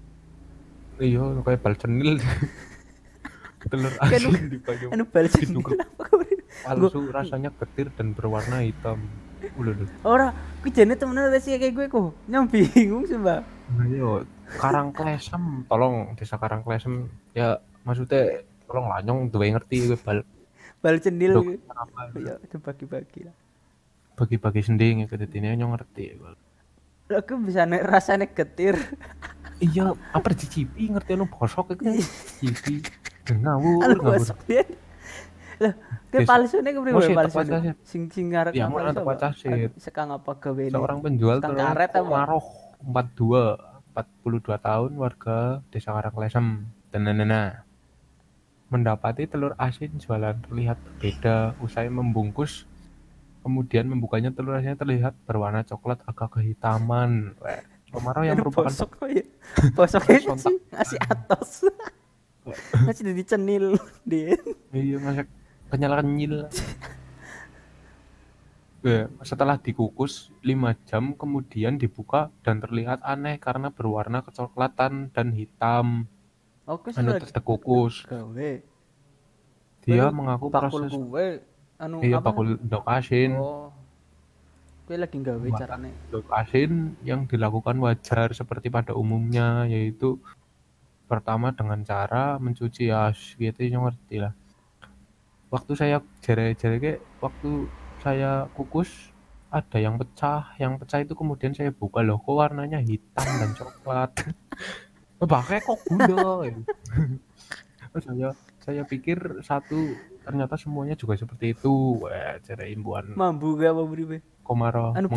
Iya, 1.02 1.22
kayak 1.42 1.60
bal 1.64 1.76
cenil. 1.78 2.18
telur 3.72 3.94
asin 4.04 4.52
di 4.52 4.60
Banyumas. 4.60 4.92
Anu 4.94 5.04
bal 5.08 5.28
sendiri. 5.32 5.76
palsu 6.64 7.00
rasanya 7.10 7.50
getir 7.56 7.90
dan 7.96 8.12
berwarna 8.14 8.62
hitam. 8.62 9.00
Udah, 9.60 9.72
udah. 9.76 9.88
Ora, 10.08 10.28
ku 10.64 10.68
jane 10.72 10.96
temenan 10.96 11.32
wis 11.32 11.48
kayak 11.48 11.74
gue 11.76 11.88
kok. 11.88 12.12
Nyong 12.28 12.48
bingung 12.48 13.04
sumpah. 13.08 13.44
Nah, 13.74 13.88
yo 13.90 14.24
Karangklesem, 14.60 15.66
tolong 15.66 16.14
desa 16.14 16.38
Karangklesem 16.38 17.10
ya 17.34 17.58
maksudnya 17.82 18.46
tolong 18.70 18.86
lanyong 18.92 19.20
duwe 19.34 19.50
ngerti 19.50 19.90
gue 19.90 19.98
bal 19.98 20.22
Bal 20.84 21.00
cendil 21.00 21.32
Dok, 21.34 21.48
Ya, 22.22 22.36
itu 22.44 22.60
bagi-bagi 22.60 23.20
lah. 23.26 23.36
bagi-bagi 24.14 24.62
sending 24.62 25.02
ya 25.04 25.08
kedetine 25.10 25.56
nyong 25.58 25.74
ngerti. 25.74 26.20
Bal. 26.20 26.36
Lah, 27.10 27.20
Aku 27.24 27.40
bisa 27.40 27.66
rasanya 27.66 28.30
getir. 28.30 28.78
Iya, 29.64 29.86
apa 30.12 30.28
dicicipi 30.28 30.92
ngerti 30.92 31.16
anu 31.16 31.26
bosok 31.26 31.74
iku. 31.74 31.84
Cicipi. 32.38 32.84
Ngawur, 33.26 33.80
Anu 33.82 33.96
ngawur. 34.04 34.20
masuk 34.20 34.40
dia. 34.44 34.64
Lah, 35.62 35.74
ke 36.12 36.18
Des- 36.20 36.28
palsu 36.28 36.60
nih 36.60 36.72
kepriwe 36.76 36.96
Masih 37.00 37.16
palsu. 37.16 37.38
Sing 37.82 38.12
sing 38.12 38.26
ngarep 38.30 38.52
Ya, 38.52 38.68
tepat 38.68 39.18
apa? 39.24 39.32
saja. 39.32 39.48
Anu, 39.48 39.80
Sekang 39.80 40.12
apa 40.12 40.32
ini? 40.60 40.68
Seorang 40.68 41.00
penjual 41.00 41.38
Tukang 41.40 41.56
telur 41.56 41.68
karet 41.72 41.92
apa? 41.94 42.04
Maroh 42.04 42.46
42 42.84 43.56
42 43.94 44.58
tahun 44.60 44.92
warga 44.98 45.38
Desa 45.72 45.96
Karanglesem. 45.96 46.68
Tenenena. 46.92 47.64
Mendapati 48.68 49.24
telur 49.26 49.54
asin 49.56 49.96
jualan 49.96 50.36
terlihat 50.42 50.76
berbeda 50.78 51.54
usai 51.58 51.88
membungkus 51.88 52.66
kemudian 53.40 53.86
membukanya 53.86 54.32
telur 54.32 54.56
asinnya 54.56 54.76
terlihat 54.76 55.14
berwarna 55.24 55.62
coklat 55.62 56.02
agak 56.04 56.34
kehitaman. 56.34 57.38
Weh, 57.38 57.62
Komarau 57.94 58.26
yang 58.26 58.42
Anu 58.42 58.50
merupakan 58.50 58.74
bosok 58.74 58.90
kok 58.98 59.08
ya. 59.14 59.24
Bosoknya 59.78 60.20
Sontak. 60.26 60.42
sih 60.42 60.56
ngasih 60.74 61.00
atas. 61.06 61.50
Ngasih 62.84 63.04
jadi 63.14 63.24
cenil 63.24 63.66
dia. 64.04 64.36
Iya, 64.76 65.00
masih 65.00 65.24
kenyal 65.72 65.96
kenyil. 66.04 66.52
Ya, 68.84 69.08
setelah 69.30 69.56
dikukus 69.56 70.28
5 70.44 70.52
jam 70.84 71.16
kemudian 71.16 71.80
dibuka 71.80 72.36
dan 72.44 72.60
terlihat 72.60 73.00
aneh 73.00 73.40
karena 73.40 73.72
berwarna 73.72 74.26
kecoklatan 74.28 75.14
dan 75.16 75.28
hitam. 75.32 76.12
Oke, 76.68 76.92
Anu 77.00 77.16
sudah 77.16 77.32
terkukus. 77.32 78.04
Dia 79.88 80.12
mengaku 80.12 80.52
proses 80.52 80.92
gue 80.92 81.28
anu 81.80 82.00
iya 82.00 82.24
apa? 82.24 82.32
bakul 82.32 82.56
dok 82.60 82.86
asin. 82.88 83.36
Oh. 83.36 83.72
Kowe 84.84 85.00
lagi 85.00 85.16
gawe 85.16 85.48
carane. 85.56 85.96
Asin 86.28 87.00
yang 87.08 87.24
dilakukan 87.24 87.80
wajar 87.80 88.36
seperti 88.36 88.68
pada 88.68 88.92
umumnya 88.92 89.64
yaitu 89.64 90.20
pertama 91.08 91.56
dengan 91.56 91.80
cara 91.88 92.36
mencuci 92.36 92.92
ya 92.92 93.16
gitu 93.16 93.60
yang 93.64 93.88
ngerti 93.88 94.20
lah. 94.20 94.36
Waktu 95.48 95.72
saya 95.80 96.04
jere-jere 96.20 96.78
ke 96.84 96.94
waktu 97.24 97.72
saya 98.04 98.52
kukus 98.52 99.14
ada 99.54 99.78
yang 99.78 99.96
pecah, 100.02 100.58
yang 100.58 100.82
pecah 100.82 101.00
itu 101.06 101.14
kemudian 101.14 101.54
saya 101.54 101.70
buka 101.70 102.02
loh, 102.02 102.18
kok 102.18 102.34
warnanya 102.34 102.82
hitam 102.82 103.28
dan 103.38 103.54
coklat. 103.54 104.12
Pakai 105.24 105.64
kok 105.64 105.80
gula. 105.88 106.44
gitu. 106.50 106.62
Saya 108.02 108.34
saya 108.58 108.82
pikir 108.90 109.46
satu 109.46 109.94
ternyata 110.26 110.58
semuanya 110.58 110.98
juga 110.98 111.14
seperti 111.14 111.54
itu. 111.54 112.02
Wah, 112.02 112.42
cara 112.42 112.66
imbuan 112.66 113.14
Mambu 113.14 113.54
gak 113.54 113.70
apa 113.70 113.86
beri 113.86 114.18
Komaro. 114.44 114.92
Anu 114.94 115.08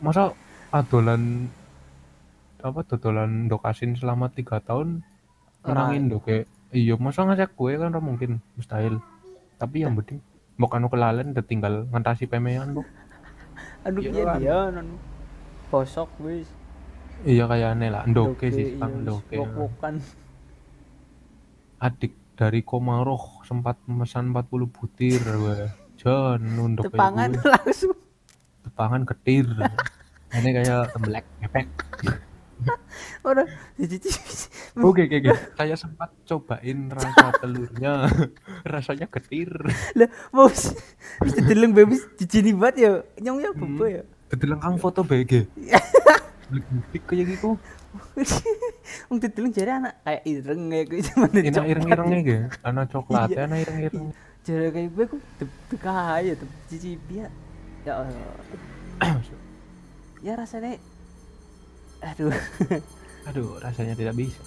masa 0.00 0.32
adolan 0.70 1.50
apa 2.62 2.80
dodolan 2.82 3.46
ndok 3.46 3.66
asin 3.66 3.98
selama 3.98 4.30
tiga 4.30 4.62
tahun 4.62 5.02
menangin 5.62 6.06
ndok 6.06 6.22
kayak 6.24 6.44
iya 6.70 6.94
masa 6.94 7.26
ngasih 7.26 7.50
kue 7.50 7.74
kan 7.74 7.90
ora 7.90 7.98
mungkin 7.98 8.38
mustahil 8.54 9.02
tapi 9.56 9.82
yang 9.82 9.94
penting 9.94 10.22
mau 10.54 10.70
anu 10.70 10.86
kelalen 10.86 11.34
udah 11.34 11.42
tinggal 11.42 11.90
ngentasi 11.90 12.24
pemean 12.24 12.72
bu 12.72 12.86
Anu 13.86 13.98
Iya 13.98 14.22
kan. 14.24 14.38
dia 14.38 14.56
anu 14.70 14.94
bosok 15.68 16.06
wis. 16.22 16.46
iya 17.24 17.44
kayak 17.44 17.74
aneh 17.74 17.90
lah 17.90 18.06
ndoke 18.06 18.46
Doke, 18.46 18.46
sih 18.48 18.66
iya, 18.68 18.78
kang 18.78 18.92
wis. 18.94 19.02
ndoke 19.02 19.34
Wok-wokan. 19.34 19.94
adik 21.80 22.14
dari 22.32 22.62
Komaroh 22.62 23.42
sempat 23.42 23.76
memesan 23.84 24.30
40 24.30 24.46
butir 24.68 25.18
weh 25.18 25.66
Jan 26.02 26.40
nunduk 26.42 26.90
kayak 26.90 26.98
Tepangan 26.98 27.28
gue 27.30 27.48
langsung. 27.48 27.96
tepangan 28.62 29.02
ketir 29.04 29.46
ini 30.32 30.50
kayak 30.52 30.90
tembelek 30.90 31.26
efek 31.40 31.66
Ora 33.22 33.42
dicuci. 33.74 34.10
Oke, 34.78 35.10
oke, 35.10 35.16
oke. 35.18 35.30
Saya 35.58 35.74
sempat 35.74 36.14
cobain 36.22 36.86
rasa 36.88 37.34
telurnya. 37.36 38.06
Rasanya 38.62 39.10
getir. 39.10 39.50
Lah, 39.98 40.06
bos. 40.30 40.70
Wis 41.20 41.32
dideleng 41.34 41.74
bae 41.74 41.82
wis 41.84 42.06
dijini 42.14 42.54
banget 42.54 42.76
ya. 42.78 42.92
Nyong 43.18 43.38
ya 43.42 43.50
bebo 43.50 43.84
ya. 43.84 44.02
Kedeleng 44.30 44.62
kang 44.62 44.78
foto 44.78 45.02
BG. 45.02 45.50
Blik 46.54 47.02
kayak 47.02 47.34
gitu. 47.34 47.58
Wong 49.10 49.18
dideleng 49.18 49.50
jare 49.50 49.82
anak 49.82 49.94
kayak 50.06 50.22
ireng 50.22 50.62
kayak 50.70 50.86
gitu 50.86 51.10
Enak 51.18 51.66
ireng-irengnya 51.66 52.18
gitu. 52.22 52.46
Anak 52.62 52.86
coklat, 52.94 53.26
Iya. 53.26 53.50
enak 53.50 53.58
ireng-ireng. 53.58 54.06
Jare 54.42 54.68
kayak 54.68 54.90
gue 54.90 55.04
kok 55.06 55.20
teka 55.70 56.18
ya 56.18 56.34
tuh 56.34 56.50
cicipi 56.66 57.22
ya. 57.22 57.28
Ya 57.82 57.92
Allah. 57.98 58.34
ya 60.22 60.32
rasanya 60.34 60.78
aduh 62.02 62.34
Aduh, 63.22 63.54
rasanya 63.62 63.94
tidak 63.94 64.18
bisa. 64.18 64.42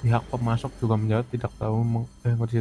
Pihak 0.00 0.24
pemasok 0.28 0.72
juga 0.76 0.96
menjawab 0.96 1.24
tidak 1.28 1.52
tahu 1.56 1.80
meng- 1.80 2.12
eh, 2.20 2.32
ngerti 2.32 2.60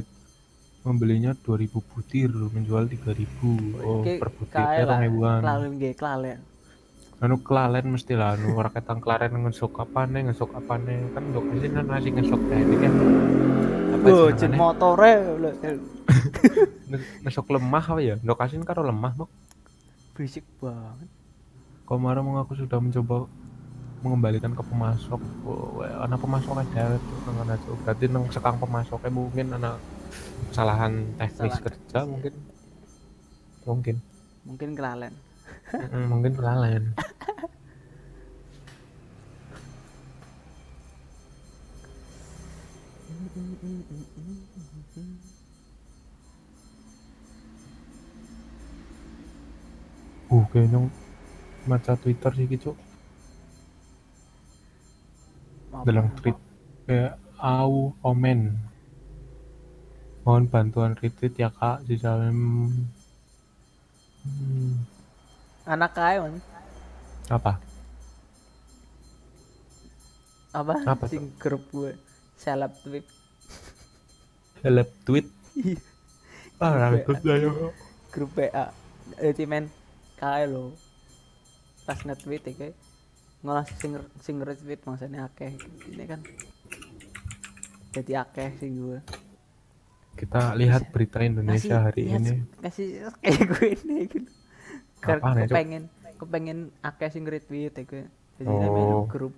membelinya 0.80 1.36
2000 1.36 1.84
butir, 1.84 2.32
menjual 2.32 2.88
3000. 2.88 3.76
Oh, 3.84 4.00
Kayak 4.04 4.20
per 4.24 4.30
butir 4.32 4.64
ya 4.64 4.88
2000-an. 4.88 5.40
kelalen 5.44 5.74
ge 5.76 5.92
kelalen 5.92 6.40
Anu 7.20 7.36
kelalen 7.44 7.86
mesti 7.92 8.16
lah, 8.16 8.40
anu 8.40 8.56
ora 8.56 8.72
ketang 8.72 9.04
kelaren 9.04 9.36
ngesok 9.36 9.84
apane, 9.84 10.32
ngesok 10.32 10.56
apane. 10.56 11.12
Kan 11.12 11.24
dok 11.36 11.52
asin 11.52 11.72
kan 11.76 11.86
masih 11.86 12.12
ngesok 12.16 12.42
teknik 12.48 12.80
kan. 12.80 12.94
Jenengane? 14.10 14.40
jen 14.40 14.54
motore. 14.58 15.12
Nes- 16.90 17.10
nesok 17.22 17.54
lemah 17.54 17.86
apa 17.86 18.02
ya? 18.02 18.16
Ndok 18.20 18.42
asin 18.42 18.66
karo 18.66 18.82
lemah, 18.82 19.14
Bok. 19.14 19.30
berisik 20.20 20.44
banget 20.60 21.08
Komaro 21.88 22.20
mengaku 22.20 22.52
sudah 22.60 22.76
mencoba 22.76 23.24
mengembalikan 24.04 24.52
ke 24.52 24.60
pemasok. 24.68 25.22
Oh, 25.48 25.80
anak 25.80 26.20
pemasok 26.20 26.60
ada 26.60 27.00
nang 27.00 27.36
ana 27.40 27.56
Cuk. 27.56 27.80
Berarti 27.88 28.06
nang 28.12 28.28
sekang 28.28 28.60
pemasoknya 28.60 29.12
mungkin 29.16 29.56
anak 29.56 29.80
kesalahan 30.52 31.08
teknis 31.16 31.56
Salah. 31.56 31.64
kerja 31.64 32.00
mungkin. 32.04 32.34
Mungkin. 33.64 33.96
mungkin 34.48 34.70
kelalen 34.74 35.14
mungkin 36.10 36.32
kelalen. 36.34 36.84
Uh, 43.30 43.38
kayaknya 50.50 50.90
maca 51.70 51.94
Twitter 52.02 52.34
sih 52.34 52.50
gitu. 52.50 52.74
Dalam 55.86 56.10
tweet. 56.18 56.34
kayak 56.90 57.22
au 57.38 57.94
komen. 58.02 58.58
Mohon 60.26 60.46
bantuan 60.50 60.98
retweet 60.98 61.38
ya 61.38 61.54
kak 61.54 61.86
di 61.86 62.02
dalam 62.02 62.66
hmm, 64.26 64.74
anak 65.70 65.94
kaya 65.94 66.26
apa? 67.30 67.62
apa, 70.50 70.74
Apa 70.82 71.06
sing 71.06 71.30
grup 71.38 71.62
gue. 71.70 71.94
Seleb 72.40 72.72
tweet 72.82 73.19
Seleb 74.60 74.90
tweet. 75.02 75.28
Iya. 75.56 75.78
Ah, 76.58 76.68
Iya. 76.68 76.80
rambut 76.82 77.18
saya. 77.20 77.50
grup 78.10 78.32
PA 78.34 78.74
jadi 79.16 79.44
men 79.46 79.70
kaya 80.16 80.44
lo 80.46 80.74
pas 81.84 81.96
nge-tweet 81.98 82.42
ya 82.42 82.54
kayak 82.54 82.76
ngolah 83.40 83.64
sing 83.72 83.92
sing 84.18 84.36
retweet 84.40 84.82
maksudnya 84.82 85.26
akeh 85.26 85.54
ini 85.86 86.04
kan 86.04 86.20
jadi 87.92 88.24
akeh 88.24 88.50
sing 88.56 88.76
gue 88.76 89.00
Kita 90.16 90.52
lihat 90.54 90.90
berita 90.90 91.22
Indonesia 91.22 91.80
hari 91.82 92.06
lihat- 92.06 92.20
ini. 92.20 92.44
kasih 92.60 92.88
kayak 93.16 93.40
gue 93.48 93.66
ini 93.78 93.96
gitu 94.10 94.30
Apaan 95.00 95.38
ya, 95.38 95.46
kepengen 95.46 95.84
kepengen 96.18 96.60
akeh 96.82 97.10
sing 97.10 97.24
retweet 97.24 97.72
ya 97.72 97.84
gue 97.84 98.04
jadi 98.36 98.48
Oh. 98.48 98.58
namanya 98.58 98.96
grup 99.08 99.36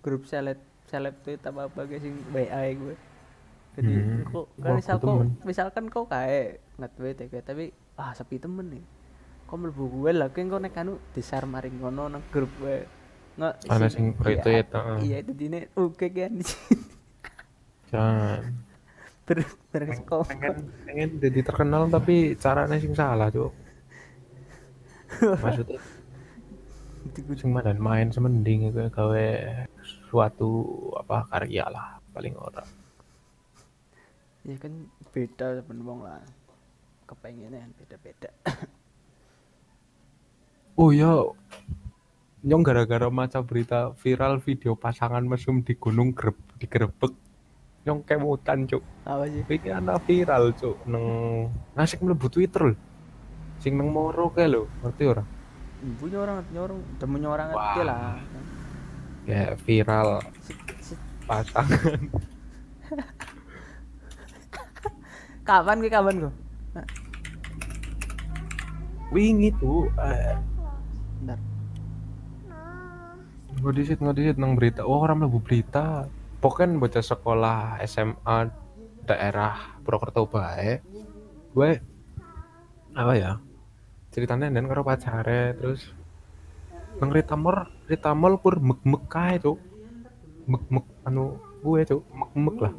grup 0.00 0.22
seleb 0.24 0.56
seleb 0.86 1.18
tweet 1.20 1.42
apa 1.42 1.66
apa 1.66 1.80
kayak 1.82 2.00
sing 2.00 2.14
WA 2.30 2.46
ya 2.62 2.72
gue 2.72 2.94
jadi 3.72 3.92
Hmm. 3.92 4.24
kok 4.28 4.46
kan 4.60 4.72
misal 4.76 4.96
kok 5.00 5.16
misalkan 5.42 5.84
kau 5.88 6.04
kayak 6.04 6.60
nge-tweet 6.76 7.16
ya 7.16 7.26
gue 7.28 7.40
tapi 7.42 7.64
ah 7.96 8.12
sepi 8.12 8.36
temen 8.36 8.68
nih 8.68 8.84
kok 9.48 9.56
mlebu 9.56 9.84
gue 9.88 10.10
lah 10.12 10.28
kau 10.28 10.60
nek 10.60 10.76
anu 10.76 11.00
di-share 11.12 11.48
maring 11.48 11.80
ngono 11.80 12.08
nang 12.08 12.22
grup 12.28 12.52
gue 12.60 12.84
nggak 13.32 13.54
Ana 13.64 13.88
sing 13.88 14.12
retweet, 14.12 14.68
heeh. 14.68 14.96
iya 15.08 15.18
jadi 15.24 15.42
ini 15.48 15.60
oke 15.72 16.04
kan 16.04 16.32
Jangan. 17.92 18.40
ber 19.24 19.38
ber 19.72 19.82
kok 20.04 20.22
pengen 20.28 20.54
pengen 20.84 21.08
jadi 21.16 21.40
terkenal 21.40 21.88
tapi 21.88 22.36
caranya 22.36 22.76
sing 22.76 22.92
salah 22.92 23.32
cuk 23.32 23.52
maksudnya 25.40 25.80
sing 27.36 27.50
dan 27.54 27.78
main 27.80 28.12
semending 28.12 28.68
itu 28.68 28.84
gawe 28.88 29.28
suatu 30.10 30.50
apa 30.98 31.24
karya 31.30 31.64
lah 31.68 31.96
paling 32.12 32.36
ora 32.36 32.60
ya 34.42 34.56
kan 34.58 34.72
beda 35.14 35.62
temen 35.62 35.80
wong 35.86 36.02
lah. 36.02 36.22
Kepengennya 37.06 37.68
beda-beda. 37.78 38.30
Oh 40.72 40.88
ya 40.88 41.28
nyong 42.42 42.64
gara-gara 42.64 43.12
maca 43.12 43.44
berita 43.44 43.92
viral 44.00 44.40
video 44.40 44.72
pasangan 44.72 45.20
mesum 45.20 45.60
di 45.60 45.76
gunung 45.76 46.16
grep 46.16 46.32
digerebek 46.56 47.12
nyong 47.84 48.00
kemutan 48.08 48.64
cuk. 48.64 48.80
Apa 49.04 49.28
sih? 49.28 49.44
Ini 49.44 49.78
anak 49.78 50.08
viral 50.08 50.56
cuk 50.56 50.80
neng 50.88 51.04
ngasih 51.76 52.00
mlebu 52.00 52.26
twitter 52.32 52.72
lho. 52.72 52.76
Sing 53.60 53.76
neng 53.76 53.92
moro 53.92 54.32
kae 54.32 54.48
lho 54.48 54.64
ngerti 54.80 55.04
ora? 55.04 55.22
Ibu 55.84 56.04
nyorong 56.08 56.38
nyorong 56.56 56.80
temu 56.96 57.16
nyorong 57.20 57.48
Wah. 57.52 57.76
aja 57.76 57.82
lah. 57.84 58.16
Ya 59.28 59.52
viral. 59.68 60.24
Pasangan 61.28 62.00
kapan 65.52 65.76
ke 65.84 65.88
kapan 65.92 66.14
kok 66.24 66.34
wingi 69.12 69.52
tuh 69.60 69.92
eh, 70.00 70.34
bentar. 71.20 71.38
Ngodisit 73.60 74.00
ngodisit 74.00 74.36
nang 74.40 74.56
berita. 74.56 74.88
Oh 74.88 75.04
orang 75.04 75.22
mlebu 75.22 75.38
berita. 75.44 76.08
Pokoknya 76.42 76.80
bocah 76.80 77.04
sekolah 77.04 77.78
SMA 77.86 78.50
daerah 79.06 79.78
Purwokerto 79.84 80.26
bae. 80.26 80.80
Gue 81.52 81.70
apa 82.96 83.12
ya? 83.14 83.32
Ceritanya 84.10 84.50
dan 84.50 84.66
karo 84.66 84.82
pacare 84.82 85.54
terus 85.54 85.92
nang 87.00 87.08
ritamor 87.08 87.68
ritamol 87.88 88.36
kur 88.40 88.60
mek 88.60 88.80
mek 88.84 89.04
kae 89.08 89.40
tuh 89.40 89.56
mek 90.44 90.64
mek 90.68 90.84
anu 91.08 91.40
gue 91.64 91.80
tuh 91.88 92.04
mek 92.12 92.32
mek 92.36 92.56
lah 92.60 92.74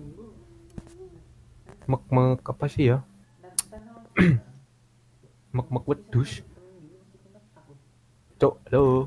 mek 1.89 2.03
mek 2.11 2.41
apa 2.43 2.65
sih 2.71 2.91
ya? 2.91 2.97
Mek 5.55 5.67
mek 5.69 5.85
wedus 5.85 6.41
cuk 8.41 8.57
halo. 8.67 9.05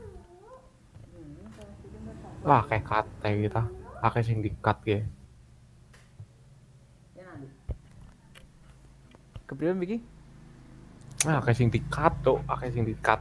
Wah 2.47 2.63
kayak 2.71 2.87
kate 2.87 3.31
kita 3.51 3.63
pakai 3.99 4.23
sing 4.23 4.39
dikat 4.39 4.79
ya 4.87 5.01
kepriwe 9.47 9.73
iki 9.87 9.99
ah 11.27 11.39
kayak 11.43 11.57
sing 11.59 11.71
dikat 11.71 12.13
tuh 12.23 12.43
akeh 12.51 12.71
sing 12.71 12.85
dikat. 12.87 13.21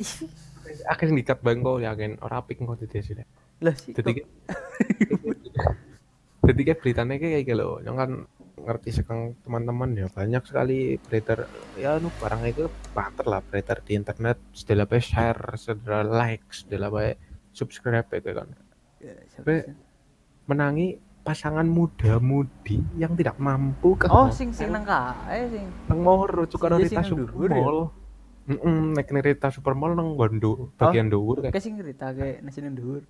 Akeh 0.92 1.10
sing 1.10 1.18
dikat 1.18 1.42
bang 1.42 1.66
kok 1.66 1.82
yakin 1.82 2.18
ora 2.22 2.38
apik 2.40 2.62
kok 2.62 2.78
dadi 2.82 3.02
sih 3.02 3.14
lah 3.60 3.74
sih 3.76 3.92
jadi 3.92 4.24
kayak 6.62 6.78
beritanya 6.80 7.20
kayak 7.20 7.44
gitu 7.44 7.58
loh 7.58 7.82
yang 7.84 7.98
kan 8.00 8.24
ngerti 8.66 8.90
sekarang 9.00 9.34
teman-teman 9.42 9.90
ya 9.96 10.06
banyak 10.10 10.42
sekali 10.44 10.96
beredar 11.00 11.48
ya 11.78 11.96
nu 11.96 12.12
barang 12.20 12.42
itu 12.46 12.68
pater 12.92 13.26
lah 13.26 13.40
beredar 13.40 13.80
di 13.84 13.96
internet 13.96 14.36
setelah 14.52 14.84
apa 14.84 14.96
share 15.00 15.42
setelah 15.56 16.02
like 16.04 16.46
setelah 16.52 16.88
apa 16.88 17.16
subscribe 17.50 18.06
ya 18.06 18.20
kan. 18.34 18.48
Ya, 19.00 19.14
Be- 19.42 19.64
sih? 19.64 19.74
menangi 20.46 20.98
pasangan 21.20 21.68
muda-mudi 21.68 22.80
yang 22.96 23.12
tidak 23.14 23.36
mampu 23.36 23.94
ke 23.94 24.08
oh 24.08 24.32
sing 24.32 24.50
sing 24.56 24.72
nang 24.72 24.82
kae 24.82 25.46
sing. 25.52 25.66
Nang 25.86 26.00
moro 26.00 26.48
cuk 26.48 26.58
karo 26.58 26.80
Iya, 26.80 26.88
Rita 26.88 27.02
ya? 27.04 27.08
Supermall 27.08 27.78
Heeh, 28.50 28.78
nek 28.96 29.06
ning 29.12 29.22
Rita 29.22 29.48
Supermall 29.52 29.94
nang 29.94 30.16
Bondo 30.16 30.74
bagian 30.74 31.12
dhuwur 31.12 31.44
kayak 31.44 31.60
sing 31.60 31.76
kayak 31.76 32.40
nasi 32.42 32.64
nang 32.64 32.74
dhuwur 32.74 33.04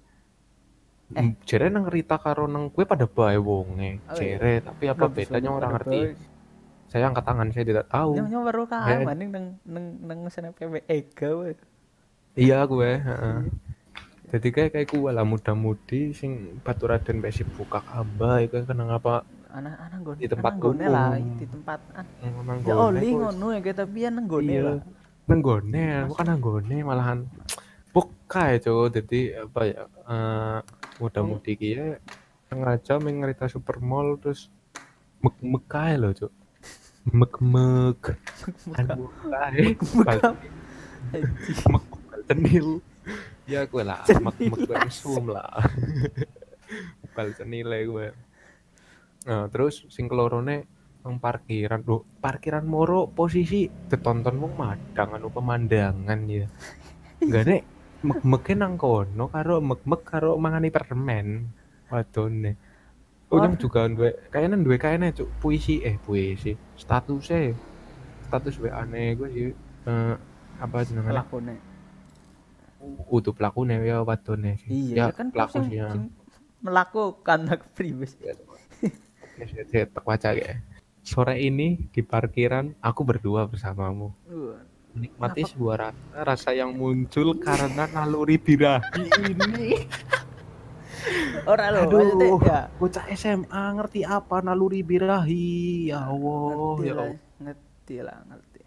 eh. 1.17 1.35
jere 1.43 1.67
nang 1.69 1.87
Rita 1.87 2.17
karo 2.17 2.47
nang 2.47 2.71
kue 2.71 2.85
pada 2.85 3.07
bae 3.07 3.37
wonge 3.37 3.99
Oh, 4.07 4.15
iya. 4.15 4.39
jere 4.39 4.55
tapi 4.61 4.85
apa 4.87 5.05
bedanya 5.07 5.51
orang 5.51 5.71
ngerti 5.75 6.01
saya 6.91 7.07
angkat 7.07 7.23
tangan 7.23 7.49
saya 7.51 7.65
tidak 7.65 7.87
tahu 7.87 8.19
nyawa 8.19 8.43
baru 8.51 8.63
Kayak- 8.67 8.85
kae 8.85 9.07
maning 9.07 9.29
nang 9.31 9.47
nang 9.63 9.85
nang 10.03 10.19
sana 10.27 10.51
PW 10.51 10.83
Ega 10.87 11.31
we. 11.33 11.55
iya 12.35 12.63
gue 12.67 12.91
heeh. 12.99 13.39
jadi 14.31 14.49
kayak 14.51 14.71
kayak 14.73 14.89
gue 14.89 15.11
lah 15.11 15.23
muda-mudi 15.23 16.11
sing 16.11 16.59
batu 16.63 16.87
raden 16.87 17.19
besi 17.19 17.43
buka 17.43 17.79
kaba 17.81 18.43
itu 18.43 18.63
kan 18.63 18.79
apa 18.87 19.27
Anak-anak 19.51 19.99
gone. 20.07 20.19
Di 20.23 20.29
tempat 20.31 20.53
gone 20.63 20.87
lah 20.87 21.19
di 21.19 21.43
tempat 21.43 21.83
ah. 21.99 22.07
Ya 22.63 22.75
oli 22.79 23.11
ngono 23.11 23.51
ya 23.51 23.75
tapi 23.75 24.07
ya 24.07 24.11
nang 24.15 24.31
gone 24.31 24.47
iya 24.47 24.63
lah. 24.63 24.79
nang 25.27 25.41
gone 25.43 26.07
bukan 26.07 26.25
nang 26.27 26.39
gone 26.39 26.77
malahan 26.87 27.19
buka 27.91 28.55
ya 28.55 28.59
cowok 28.63 28.87
jadi 28.95 29.21
apa 29.43 29.61
ya 29.67 29.83
eh 30.07 30.59
muda-mudi 31.01 31.57
kia 31.57 31.97
sengaja 32.53 33.01
mengerita 33.01 33.49
supermall 33.49 34.21
terus 34.21 34.53
mek 35.25 35.35
mek 35.41 35.65
kae. 35.65 35.97
Loh 35.97 36.13
cok 36.13 36.33
mek 37.17 37.35
mek 37.41 38.03
mek 38.69 38.95
mek 41.73 41.85
cenil. 42.29 42.85
Ya 43.49 43.65
gue 43.65 43.83
lah 43.83 44.05
mek 44.07 44.37
mek 44.39 44.93
sum 44.93 45.33
lah. 45.33 45.65
Bukal 47.01 47.33
cenil 47.35 47.67
gue 47.67 48.07
nah 49.21 49.49
terus 49.53 49.85
sing 49.89 50.09
kelorone 50.09 50.65
nang 51.01 51.17
parkiran. 51.17 51.81
Loh, 51.89 52.05
parkiran 52.21 52.69
moro 52.69 53.09
posisi 53.09 53.65
ditonton 53.69 54.37
wong 54.37 54.53
madang 54.53 55.17
anu 55.17 55.33
pemandangan 55.33 56.21
ya. 56.29 56.45
Enggak 57.25 57.45
nek 57.49 57.63
mek 58.01 58.21
meke 58.25 58.53
nang 58.57 58.75
kono 58.75 59.29
karo 59.29 59.61
mek 59.61 59.81
mek 59.85 60.03
karo 60.03 60.37
mangani 60.37 60.71
permen. 60.71 61.49
Wadone 61.91 62.55
Ujung 63.31 63.55
Wah. 63.55 63.63
juga 63.63 63.87
duwe 63.87 64.11
kayaknya 64.27 64.59
duwe 64.59 64.75
kayaknya 64.75 65.15
cuk 65.15 65.31
puisi. 65.39 65.79
Eh 65.87 65.95
puisi. 66.03 66.59
Statusnya 66.75 67.55
status 68.27 68.59
WA 68.59 68.83
ne 68.85 69.15
gue 69.15 69.29
sih. 69.31 69.47
Eh, 69.87 70.15
apa 70.59 70.83
jenenge 70.83 71.13
Lakone. 71.15 71.57
utuh 73.13 73.37
pelaku 73.37 73.69
nih 73.69 73.77
ya 73.85 74.01
wadone 74.01 74.57
sih 74.57 74.97
Iya 74.97 74.97
ya 74.97 75.07
kan 75.13 75.29
pelaku 75.29 75.61
sih 75.69 75.77
ya. 75.77 75.93
melakukan 76.65 77.45
hak 77.53 77.77
pribadi. 77.77 78.17
Saya- 79.37 79.69
saya 79.69 79.85
tak 79.85 80.01
baca 80.01 80.33
ya. 80.33 80.65
Sore 81.01 81.37
ini 81.39 81.89
di 81.93 82.01
parkiran 82.01 82.73
aku 82.81 83.05
berdua 83.05 83.45
bersamamu. 83.45 84.17
Wah, 84.27 84.65
menikmati 84.97 85.43
Kenapa? 85.47 85.53
sebuah 85.55 85.77
rasa 85.79 86.01
rasa 86.27 86.51
yang 86.57 86.75
muncul 86.75 87.39
karena 87.39 87.87
naluri 87.91 88.37
birahi 88.37 89.07
ini 89.31 89.79
ora 91.51 91.71
lho 91.73 91.81
maksudnya 91.87 92.27
Aduh, 92.27 92.41
ya 92.43 92.61
bocah 92.77 93.05
SMA 93.17 93.65
ngerti 93.81 94.01
apa 94.05 94.37
naluri 94.45 94.85
birahi? 94.85 95.89
Ya 95.89 96.05
Allah, 96.05 96.77
ngerti 96.77 96.85
ya 96.85 96.93
lah 96.93 97.07
Allah. 97.07 97.19
ngerti 97.41 97.97
lah 98.03 98.19
ngerti 98.29 98.61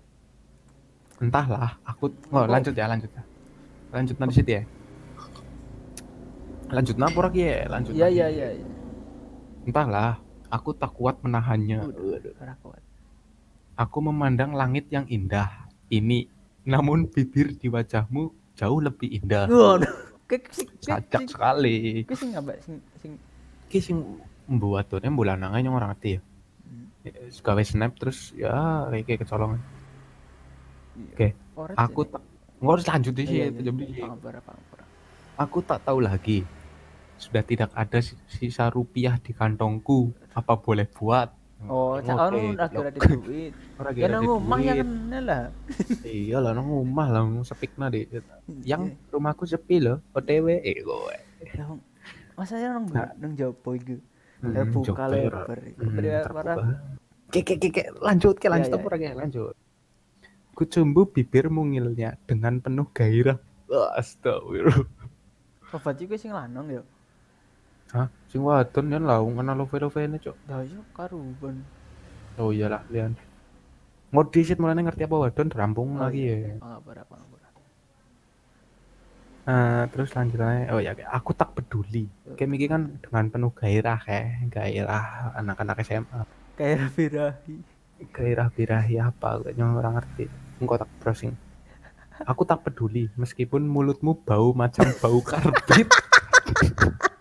Entahlah, 1.24 1.80
aku 1.88 2.12
oh, 2.36 2.44
lanjut 2.44 2.76
ya, 2.76 2.84
lanjut 2.84 3.08
ya. 3.08 3.24
Lanjut 3.96 4.16
nanti 4.20 4.34
situ 4.44 4.52
ya. 4.60 4.64
Lanjut 6.74 6.96
napa 7.00 7.20
lagi 7.30 7.48
ya? 7.48 7.70
Lanjut. 7.70 7.94
iya 7.96 8.08
iya 8.10 8.28
iya. 8.28 8.68
Entahlah, 9.64 10.20
aku 10.52 10.76
tak 10.76 10.92
kuat 10.92 11.22
menahannya. 11.24 11.80
Waduh, 11.80 12.34
ora 12.44 12.54
kuat 12.60 12.82
Aku 13.80 14.04
memandang 14.04 14.52
langit 14.52 14.92
yang 14.92 15.08
indah. 15.08 15.63
Ini, 15.94 16.20
namun 16.66 17.06
bibir 17.06 17.54
di 17.54 17.70
wajahmu 17.70 18.22
jauh 18.58 18.80
lebih 18.82 19.22
indah. 19.22 19.46
Sajak 20.82 21.30
sekali. 21.30 22.02
ki 22.02 22.16
sing 22.18 22.34
apa 22.34 22.58
sing 22.66 22.82
sing 22.98 23.12
Ki 23.70 23.78
sing 23.78 23.98
membuat 24.50 24.90
tuh 24.90 24.98
bulan 25.14 25.38
nangan 25.38 25.62
yang 25.62 25.76
orang 25.78 25.94
ngerti 25.94 26.18
ya. 26.18 26.22
Hmm. 26.66 26.86
Gawe 27.30 27.62
snap 27.62 27.94
terus 28.02 28.34
ya 28.34 28.90
kayak 28.90 29.22
kecolongan. 29.22 29.62
Oke, 31.14 31.34
Ora 31.58 31.74
aku 31.78 32.02
tak 32.06 32.22
nggak 32.62 32.74
harus 32.74 32.86
lanjut 32.86 33.14
di 33.14 33.24
Iya, 33.26 33.46
sini. 33.50 33.86
iya. 33.94 34.06
Aku 35.38 35.60
tak 35.66 35.82
tahu 35.86 36.00
lagi. 36.06 36.46
Sudah 37.18 37.42
tidak 37.42 37.70
ada 37.74 37.98
si- 38.02 38.18
sisa 38.30 38.70
rupiah 38.70 39.18
di 39.18 39.34
kantongku. 39.34 40.14
Apa 40.34 40.58
boleh 40.58 40.86
buat? 40.90 41.30
Oh, 41.66 41.96
cak 41.98 42.16
Oke, 42.16 42.24
ono 42.26 42.38
lagi 42.60 42.76
blok. 42.76 42.86
ada 42.86 43.00
duit. 43.16 43.52
Ora 43.80 43.90
Ya 43.92 44.06
ada 44.06 44.16
nang 44.16 44.28
omah 44.28 44.60
ya 44.60 44.74
kan 44.76 44.90
lah. 45.22 45.44
Iya 46.04 46.38
lah 46.40 46.52
nang 46.52 46.68
omah 46.68 47.08
lah 47.08 47.22
sepikna. 47.42 47.88
Iya. 47.90 48.20
Yang 48.62 49.00
rumahku 49.10 49.44
sepi 49.44 49.80
loh. 49.80 50.04
OTW 50.12 50.60
eh 50.60 50.78
gue. 50.78 51.16
Ya, 51.44 51.66
masa 52.34 52.58
ya 52.58 52.72
nang 52.72 52.88
Nah. 52.90 53.12
nang 53.16 53.34
jopo 53.34 53.74
iku. 53.74 53.96
Ya 54.44 54.68
buka 54.68 55.08
Jogja, 55.08 55.08
lebar. 55.08 55.48
terbuka. 55.56 56.54
Kek 57.32 57.44
kek 57.48 57.72
kek 57.72 57.88
lanjut 57.98 58.36
ke 58.36 58.48
lanjut 58.52 58.70
Ya, 58.70 58.78
apa 58.78 58.88
lagi 58.92 59.06
lanjut. 59.16 59.56
Kucumbu 60.54 61.10
bibir 61.10 61.48
mungilnya 61.48 62.20
dengan 62.28 62.60
penuh 62.60 62.86
gairah. 62.92 63.40
Astagfirullah. 63.98 64.86
Obat 65.74 65.98
iku 65.98 66.14
sing 66.14 66.30
lanang 66.30 66.70
ya. 66.70 66.84
Hah? 67.90 68.06
Sing 68.34 68.42
wadon 68.42 68.90
kan 68.90 69.06
laung 69.06 69.38
ana 69.38 69.54
love-lovene, 69.54 70.18
Cok. 70.18 70.50
Lah 70.50 70.66
yo 70.66 70.82
karuban. 70.98 71.62
Oh 72.42 72.50
iyalah, 72.50 72.82
lian. 72.90 73.14
Ngodi 74.10 74.42
sih 74.42 74.58
mulane 74.58 74.82
ngerti 74.82 75.06
apa 75.06 75.22
wadon 75.22 75.54
rampung 75.54 76.02
Oh, 76.02 76.10
lagi 76.10 76.34
iya. 76.34 76.50
ya. 76.50 76.58
Pangapura, 76.58 77.06
pangapura. 77.06 77.48
Nah, 79.46 79.86
terus 79.94 80.10
lanjutannya, 80.18 80.74
oh 80.74 80.82
ya, 80.82 80.98
aku 81.14 81.38
tak 81.38 81.54
peduli. 81.54 82.10
Kayak 82.34 82.50
mikir 82.50 82.68
kan 82.74 82.98
dengan 83.06 83.30
penuh 83.30 83.54
gairah 83.54 84.02
kayak 84.02 84.50
gairah 84.50 85.38
anak-anak 85.38 85.86
SMA. 85.86 86.22
Kayak 86.58 86.90
birahi. 86.98 87.56
Gairah 88.18 88.50
birahi 88.50 88.98
apa? 88.98 89.46
Kayaknya 89.46 89.78
orang 89.78 89.94
ngerti. 90.02 90.26
Engkau 90.58 90.82
tak 90.82 90.90
browsing. 90.98 91.38
Aku 92.26 92.50
tak 92.50 92.66
peduli 92.66 93.14
meskipun 93.14 93.62
mulutmu 93.70 94.18
bau 94.26 94.58
macam 94.58 94.90
bau 94.98 95.22
karbit. 95.22 95.86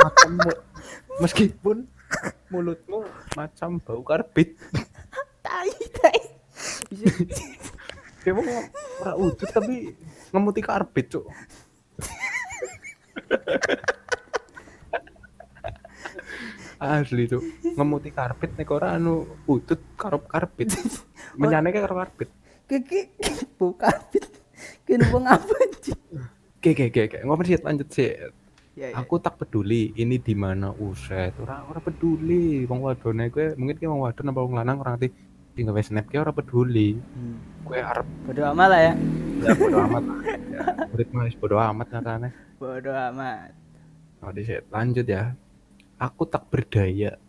Macam 0.00 0.32
meskipun 1.20 1.84
mulutmu 2.48 3.04
macam 3.36 3.82
bau 3.82 4.00
karbit. 4.00 4.56
Tai, 5.44 5.72
tai. 6.00 6.20
Dia 8.24 8.32
mau 8.32 8.48
ora 9.04 9.12
tapi 9.52 9.92
ngemuti 10.32 10.60
karbit, 10.64 11.06
Cuk. 11.12 11.28
Asli, 16.80 17.28
Cuk. 17.28 17.44
Ngemuti 17.76 18.08
karbit 18.08 18.56
nek 18.56 18.70
ora 18.72 18.96
anu 18.96 19.28
wujud 19.44 19.98
karup 20.00 20.24
karbit. 20.24 20.72
Menyane 21.40 21.68
kayak 21.68 21.84
karo 21.84 22.00
karbit. 22.00 22.30
Kiki 22.64 23.12
buka 23.60 23.92
fit. 24.08 24.24
Kene 24.84 25.04
wong 25.10 25.24
apa 25.34 25.56
sih? 25.80 25.96
Oke, 26.60 26.72
oke, 26.72 26.84
oke, 26.90 27.00
oke. 27.08 27.18
Ngomong 27.24 27.44
sih 27.44 27.60
lanjut 27.60 27.88
sih. 27.92 28.10
Ya, 28.74 28.90
ya. 28.90 28.96
Aku 28.98 29.22
tak 29.22 29.38
peduli 29.38 29.94
ini 29.94 30.18
di 30.18 30.34
mana 30.34 30.74
uset. 30.74 31.36
Ora 31.38 31.62
ora 31.68 31.78
peduli. 31.78 32.66
Wong 32.66 32.82
wadone 32.82 33.30
kowe 33.30 33.54
mungkin 33.54 33.76
ki 33.78 33.86
wong 33.86 34.02
wadon 34.02 34.32
apa 34.34 34.40
wong 34.42 34.54
lanang 34.58 34.82
ora 34.82 34.98
ngerti. 34.98 35.08
Di 35.54 35.62
gawe 35.62 35.78
snap 35.78 36.10
ki 36.10 36.18
ora 36.18 36.34
peduli. 36.34 36.98
Hmm. 36.98 37.38
Kowe 37.62 37.78
arep 37.78 38.06
Bodo 38.26 38.42
amat 38.50 38.68
lah 38.68 38.80
ya. 38.80 38.92
ya 39.44 39.52
bodo 39.54 39.76
amat. 39.86 40.02
Ya, 40.50 40.64
murid 40.90 41.08
bodo 41.38 41.56
amat 41.60 41.86
nyatane. 41.92 42.28
Bodo 42.58 42.90
amat. 42.90 43.50
Oh, 44.24 44.32
di 44.32 44.42
lanjut 44.72 45.06
ya. 45.06 45.36
Aku 46.00 46.24
tak 46.26 46.48
berdaya. 46.48 47.20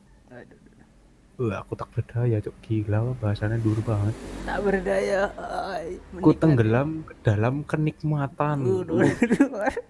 Wah, 1.36 1.60
aku 1.60 1.76
tak 1.76 1.92
berdaya, 1.92 2.40
cok 2.40 2.56
gila 2.62 3.12
bahasanya 3.20 3.60
dulu 3.60 3.84
banget. 3.84 4.16
tak 4.48 4.60
berdaya. 4.64 5.28
Ay, 5.68 6.00
Ku 6.16 6.32
menikmati. 6.32 6.40
tenggelam 6.40 6.90
ke 7.04 7.14
dalam 7.22 7.56
kenikmatan. 7.62 8.58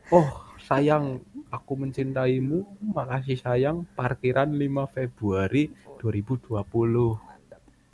Oh, 0.10 0.28
sayang, 0.58 1.22
aku 1.48 1.78
mencintaimu. 1.78 2.66
Makasih 2.90 3.38
sayang. 3.38 3.86
Parkiran 3.94 4.50
5 4.50 4.58
Februari 4.90 5.70
2020. 6.02 6.50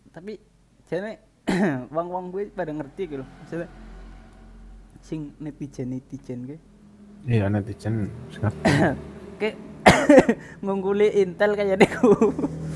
Tapi 0.10 0.34
jane 0.86 1.20
wong-wong 1.96 2.32
gue 2.32 2.48
pada 2.50 2.72
ngerti 2.72 3.04
gitu 3.06 3.20
loh. 3.20 3.28
Maksudnya 3.38 3.68
sing 5.02 5.34
netizen 5.38 5.92
netizen 5.92 6.40
gue 6.46 6.60
Iya, 7.26 7.50
netizen 7.50 8.08
kayak 9.42 9.56
ngungguli 10.60 11.10
Intel 11.22 11.52
kayak 11.54 11.78
deku 11.80 12.14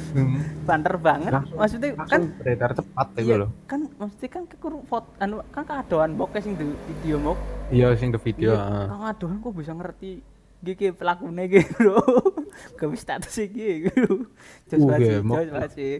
Hmm, 0.09 0.39
banter 0.63 0.95
banget 0.95 1.27
Langsung- 1.29 1.59
maksudnya 1.59 1.91
kan 1.93 2.23
Langsung 2.23 2.39
beredar 2.39 2.71
cepat 2.71 3.07
ya 3.11 3.21
iya, 3.21 3.35
loh. 3.35 3.49
kan 3.65 3.79
maksudnya 3.93 4.29
kan 4.31 4.43
kekurung 4.47 4.83
foto 4.83 5.11
anu 5.19 5.43
kan 5.49 5.63
keadoan 5.63 6.15
bokeh 6.15 6.39
sing 6.39 6.55
di 6.55 6.63
video 6.63 7.19
mok 7.19 7.35
Iya, 7.67 7.91
sing 7.93 8.09
the 8.09 8.17
video. 8.17 8.49
iya 8.49 8.63
kan 8.87 9.11
keadoan 9.11 9.35
kok 9.37 9.51
bisa 9.53 9.71
ngerti 9.71 10.23
gigi 10.57 10.89
pelakunya 10.89 11.43
gitu 11.45 11.67
bro 11.75 11.99
gak 12.79 12.87
bisa 12.87 13.03
status 13.03 13.35
gitu 13.45 14.23
jos 14.65 14.79
sih 14.79 15.19
gemok. 15.19 15.35
jos 15.43 15.71
sih 15.75 15.93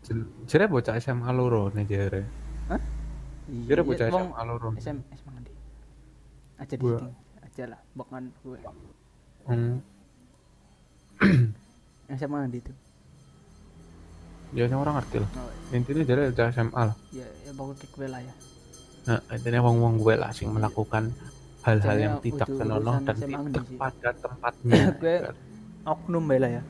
Jel- 0.00 0.28
Jere 0.46 0.64
bocah 0.68 0.94
SMA 0.94 1.30
loro 1.32 1.68
nih 1.70 1.84
jere. 1.84 2.22
Hah? 2.68 2.78
Jere 3.66 3.80
Iya, 3.80 3.82
bocah 3.82 4.06
SMA 4.06 4.40
loro. 4.46 4.68
SM 4.76 4.98
SMA 5.10 5.30
ngendi? 5.32 5.52
Aja 6.54 6.74
di. 6.76 6.84
Aja 7.40 7.64
lah, 7.66 7.80
bokan 7.90 8.28
gue. 8.38 8.60
Hmm. 9.44 9.80
SMA 12.10 12.36
ngendi 12.38 12.58
itu? 12.60 12.72
Ya 14.52 14.64
sing 14.64 14.78
orang 14.78 14.94
ngerti 14.96 15.18
lah. 15.18 15.30
Oh, 15.34 15.50
Intinya 15.70 16.02
jere 16.02 16.30
bocah 16.30 16.48
SMA 16.48 16.82
lah. 16.84 16.96
ya, 17.10 17.26
ya 17.42 17.50
pokoknya 17.52 17.86
gue 17.88 18.06
lah 18.06 18.20
ya. 18.22 18.34
Nah, 19.04 19.20
intinya 19.28 19.60
wong-wong 19.62 19.94
gue 19.98 20.14
lah 20.14 20.30
sing 20.30 20.48
melakukan 20.48 21.10
hal-hal 21.60 21.96
yang 21.98 22.14
tidak 22.20 22.46
udah 22.46 22.56
senonoh 22.56 22.96
dan 23.02 23.16
tidak 23.18 23.64
sih. 23.66 23.76
pada 23.76 24.10
tempatnya. 24.22 24.82
Gue- 24.94 25.22
kan. 25.22 25.34
Oknum 25.84 26.24
bae 26.24 26.38
lah 26.38 26.50
ya. 26.50 26.62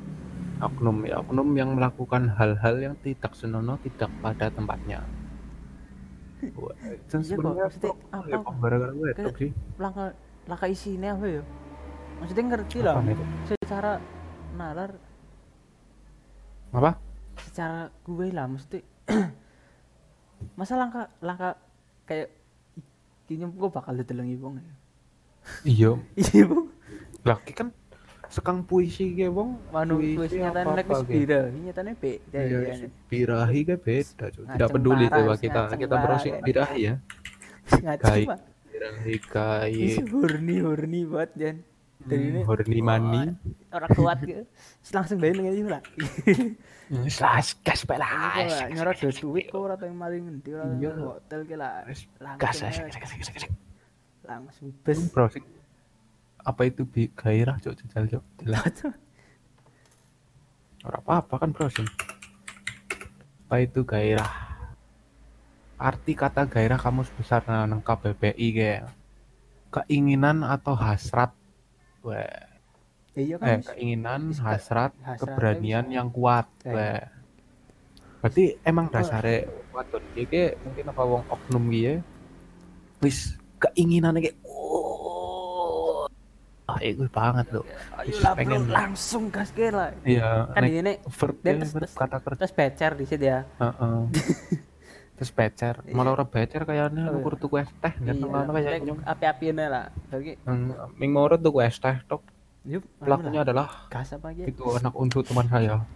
Oknum 0.57 0.97
ya, 1.05 1.15
oknum 1.21 1.49
yang 1.53 1.71
melakukan 1.75 2.31
hal-hal 2.33 2.75
yang 2.81 2.95
tidak 2.99 3.31
senonoh, 3.35 3.77
tidak 3.79 4.11
pada 4.19 4.49
tempatnya. 4.49 5.03
Wah, 6.57 6.73
Iya 6.81 7.19
sebenarnya 7.21 7.65
apa 8.11 8.27
ya, 8.27 8.39
gara-gara 8.41 8.93
gue 8.93 9.09
Kayak- 9.09 9.19
itu 9.21 9.31
sih. 9.39 9.51
Laka 9.77 10.05
laka 10.45 10.67
isinya 10.67 11.11
apa 11.13 11.27
ya? 11.29 11.43
Maksudnya 12.21 12.45
ngerti 12.49 12.79
lah. 12.81 12.95
Secara 13.49 13.93
nalar, 14.55 14.91
Apa? 16.71 16.99
secara 17.45 17.87
gue 18.03 18.27
lah 18.31 18.47
mesti 18.47 18.79
masa 20.59 20.75
langka 20.75 21.11
langka 21.19 21.59
kayak 22.05 22.31
kayaknya 23.27 23.47
gue 23.49 23.69
bakal 23.69 23.95
ditelengi 23.95 24.37
wong 24.39 24.59
ya. 24.59 24.75
Iya, 25.63 25.91
Iya, 26.33 26.45
Bang. 26.49 27.39
laki 27.41 27.53
kan 27.53 27.69
sekang 28.27 28.63
puisi 28.65 29.15
ke 29.15 29.29
wong. 29.29 29.59
Manu 29.71 29.99
wis 30.01 30.33
nyatane 30.33 30.75
nek 30.75 30.87
wis 30.89 31.03
bira, 31.05 31.41
nyatane 31.51 31.91
beda 31.95 32.39
Iya, 32.39 32.59
ya. 32.65 32.89
birahi 33.07 33.61
ke 33.63 33.75
beda. 33.77 34.25
Tidak 34.31 34.69
peduli 34.71 35.07
coba 35.07 35.35
kita 35.37 35.63
kita 35.75 35.95
browsing 35.95 36.35
ya. 36.35 36.43
birahi 36.43 36.81
ya. 36.81 36.95
Ngaji. 37.85 38.23
Birahi 38.71 39.17
kai. 39.23 39.83
Horny 40.11 40.57
horny 40.59 41.01
banget 41.05 41.31
Jan. 41.37 41.57
Dari 42.05 42.25
ini 42.31 42.41
horny 42.45 42.81
money. 42.81 43.33
orang 43.73 43.91
kuat 43.93 44.19
gitu. 44.23 44.45
Langsung 44.97 45.17
bae 45.19 45.33
ngene 45.33 45.65
lah. 45.75 45.83
Slas 47.09 47.57
gas 47.65 47.83
pelas. 47.83 48.51
Nyorot 48.69 49.01
do 49.01 49.09
duit 49.11 49.49
kok 49.49 49.57
ora 49.59 49.75
tau 49.75 49.89
yang 49.89 49.97
maling 49.97 50.23
ngendi 50.29 50.51
ora 50.53 50.65
Iya. 50.77 50.91
hotel 51.01 51.41
Langsung 51.49 52.39
Gas, 52.39 52.57
gas, 52.61 52.77
gas, 52.77 52.97
gas, 53.01 53.13
gas, 53.17 53.29
gas. 53.33 53.45
langsung 54.25 54.69
bes. 54.85 55.01
Browsing. 55.09 55.45
Apa 56.41 56.69
itu 56.69 56.85
bi 56.85 57.09
gairah, 57.09 57.57
Cuk? 57.57 57.73
Jajal, 57.77 58.05
Cuk. 58.09 58.25
Jelas. 58.41 58.73
Ora 60.85 61.01
apa-apa 61.01 61.41
kan 61.41 61.51
browsing. 61.53 61.89
Apa 63.49 63.65
itu 63.65 63.81
gairah? 63.83 64.45
arti 65.75 66.15
kata 66.15 66.47
gairah 66.47 66.79
kamus 66.79 67.11
besar 67.19 67.43
nang 67.45 67.83
KBBI 67.83 68.49
kayak 68.55 68.89
keinginan 69.69 70.47
atau 70.47 70.73
hasrat 70.73 71.35
Weh. 72.05 72.29
iya 73.15 73.39
kan 73.39 73.47
eh 73.49 73.59
keinginan 73.65 74.23
hasrat 74.35 74.91
hasratnya 74.99 75.17
keberanian 75.17 75.87
yang 75.89 76.09
kuat 76.11 76.47
Eh. 76.63 76.71
Weh. 76.71 77.01
berarti 78.21 78.45
emang 78.63 78.89
dasare 78.89 79.49
wadon 79.71 80.05
iki 80.15 80.57
mungkin 80.61 80.85
apa 80.87 81.03
wong 81.03 81.23
oknum 81.29 81.65
iki 81.69 81.81
ya, 81.85 81.95
wis 82.99 83.19
keinginan 83.59 84.17
kayak 84.17 84.37
oh 84.45 86.09
ah 86.65 86.81
itu 86.81 87.05
banget 87.07 87.47
loh 87.53 87.65
ayo 88.01 88.17
lah 88.19 88.33
bro 88.33 88.41
pengen. 88.41 88.63
langsung 88.67 89.29
gas 89.29 89.53
ke 89.53 89.69
lah 89.69 89.93
iya 90.03 90.49
kan 90.51 90.65
ini 90.65 90.97
verb 91.05 91.37
ya, 91.39 91.53
terus- 91.61 91.93
kata 91.93 92.17
kerja 92.19 92.39
terus 92.41 92.53
becer 92.53 92.93
di 92.95 93.05
situ 93.05 93.25
ya 93.25 93.41
Heeh. 93.61 93.99
terus 95.15 95.31
becer. 95.31 95.75
Iya. 95.87 95.95
malah 95.95 96.13
ora 96.19 96.27
becer 96.27 96.67
kayaknya 96.67 97.07
Oh, 97.07 97.15
iya. 97.15 97.19
ukur 97.23 97.35
tuku 97.39 97.63
es 97.63 97.71
teh 97.79 97.95
kan 97.95 98.03
iya 98.03 98.13
ngono 98.19 98.51
kayak 98.51 98.83
tek 98.83 99.07
api-api 99.07 99.45
ini 99.55 99.65
lah. 99.71 99.87
Jadi 100.11 100.31
ming 100.99 101.11
mau 101.15 101.31
tuku 101.31 101.59
es 101.63 101.79
teh 101.79 101.97
tok. 102.11 102.23
Yuk 102.65 102.83
pelakunya 102.99 103.45
adalah 103.45 103.87
gas 103.93 104.17
apa 104.17 104.33
gitu 104.33 104.49
itu 104.49 104.65
anak 104.81 104.95
unsu 104.97 105.21
teman 105.23 105.47
saya. 105.47 105.79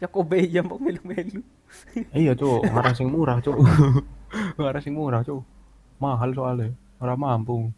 Ya 0.00 0.08
kobe 0.08 0.40
ya 0.48 0.64
mau 0.64 0.80
melu-melu. 0.80 1.44
Iya 2.16 2.32
cuk. 2.32 2.64
Ngarang 2.72 2.96
sing 2.96 3.08
murah 3.12 3.36
cuk. 3.44 3.52
Ngarang 4.58 4.82
sing 4.82 4.96
murah 4.96 5.20
cuk. 5.20 5.44
Mahal 6.00 6.32
soalnya. 6.32 6.72
Ora 7.00 7.14
mampu. 7.20 7.68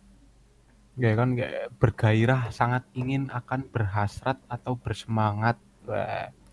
Ya 0.95 1.19
kan 1.19 1.35
kayak 1.35 1.73
bergairah 1.83 2.55
sangat 2.55 2.87
ingin 2.95 3.27
akan 3.33 3.67
berhasrat 3.75 4.39
atau 4.47 4.79
bersemangat 4.79 5.59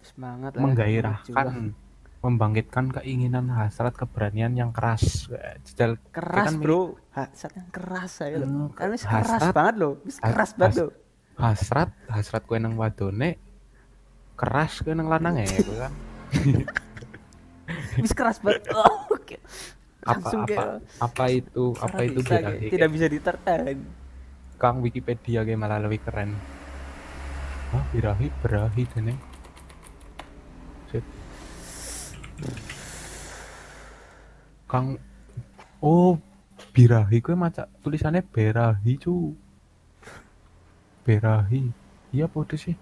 semangat 0.02 0.58
lah 0.58 0.62
menggairahkan. 0.64 1.76
Membangkitkan 2.20 2.92
keinginan 2.92 3.48
hasrat 3.48 3.96
keberanian 3.96 4.52
yang 4.52 4.76
keras. 4.76 5.32
Jajal 5.64 5.96
keras 6.12 6.52
kan 6.52 6.56
bro. 6.60 7.00
Hasrat 7.16 7.54
yang 7.56 7.70
keras 7.72 8.12
saya. 8.20 8.36
Hmm, 8.44 8.68
loh 8.68 8.70
kan 8.76 8.92
wis 8.92 9.04
keras 9.08 9.30
hasrat- 9.40 9.56
banget 9.56 9.76
loh. 9.80 9.94
Wis 10.04 10.18
has- 10.20 10.32
keras 10.36 10.52
banget 10.56 10.76
loh. 10.84 10.92
hasrat 11.40 11.90
hasrat 12.12 12.44
kue 12.44 12.60
nang 12.60 12.76
wadone 12.76 13.40
keras 14.36 14.84
kue 14.84 14.92
nang 14.92 15.08
lanang 15.08 15.40
ya 15.40 15.48
gitu 15.48 15.72
kan. 15.80 15.92
Wis 18.04 18.12
keras 18.12 18.44
banget. 18.44 18.68
Oh, 18.76 19.16
oke. 19.16 19.38
Apa 20.04 20.16
langsung 20.20 20.42
apa 20.44 20.48
kayak 20.48 20.68
apa 21.04 21.26
itu 21.28 21.66
apa 21.76 21.98
itu 22.08 22.20
bisa, 22.24 22.36
beda? 22.36 22.48
kayak 22.50 22.72
tidak 22.72 22.90
bisa 22.96 23.08
ditertahan 23.12 23.78
Kang 24.60 24.78
Wikipedia 24.80 25.44
kayak 25.48 25.60
malah 25.60 25.80
lebih 25.80 26.00
keren. 26.04 26.36
Hah, 27.72 27.84
birahi 27.94 28.28
berahi 28.44 28.84
dene 28.96 29.29
Kang 34.70 34.96
oh 35.84 36.16
birahi 36.72 37.20
kue 37.20 37.36
maca 37.36 37.68
tulisannya 37.84 38.24
berahi 38.24 38.94
cu. 39.02 39.34
Berahi. 41.04 41.72
Iya 42.14 42.30
apa 42.30 42.56
sih? 42.58 42.78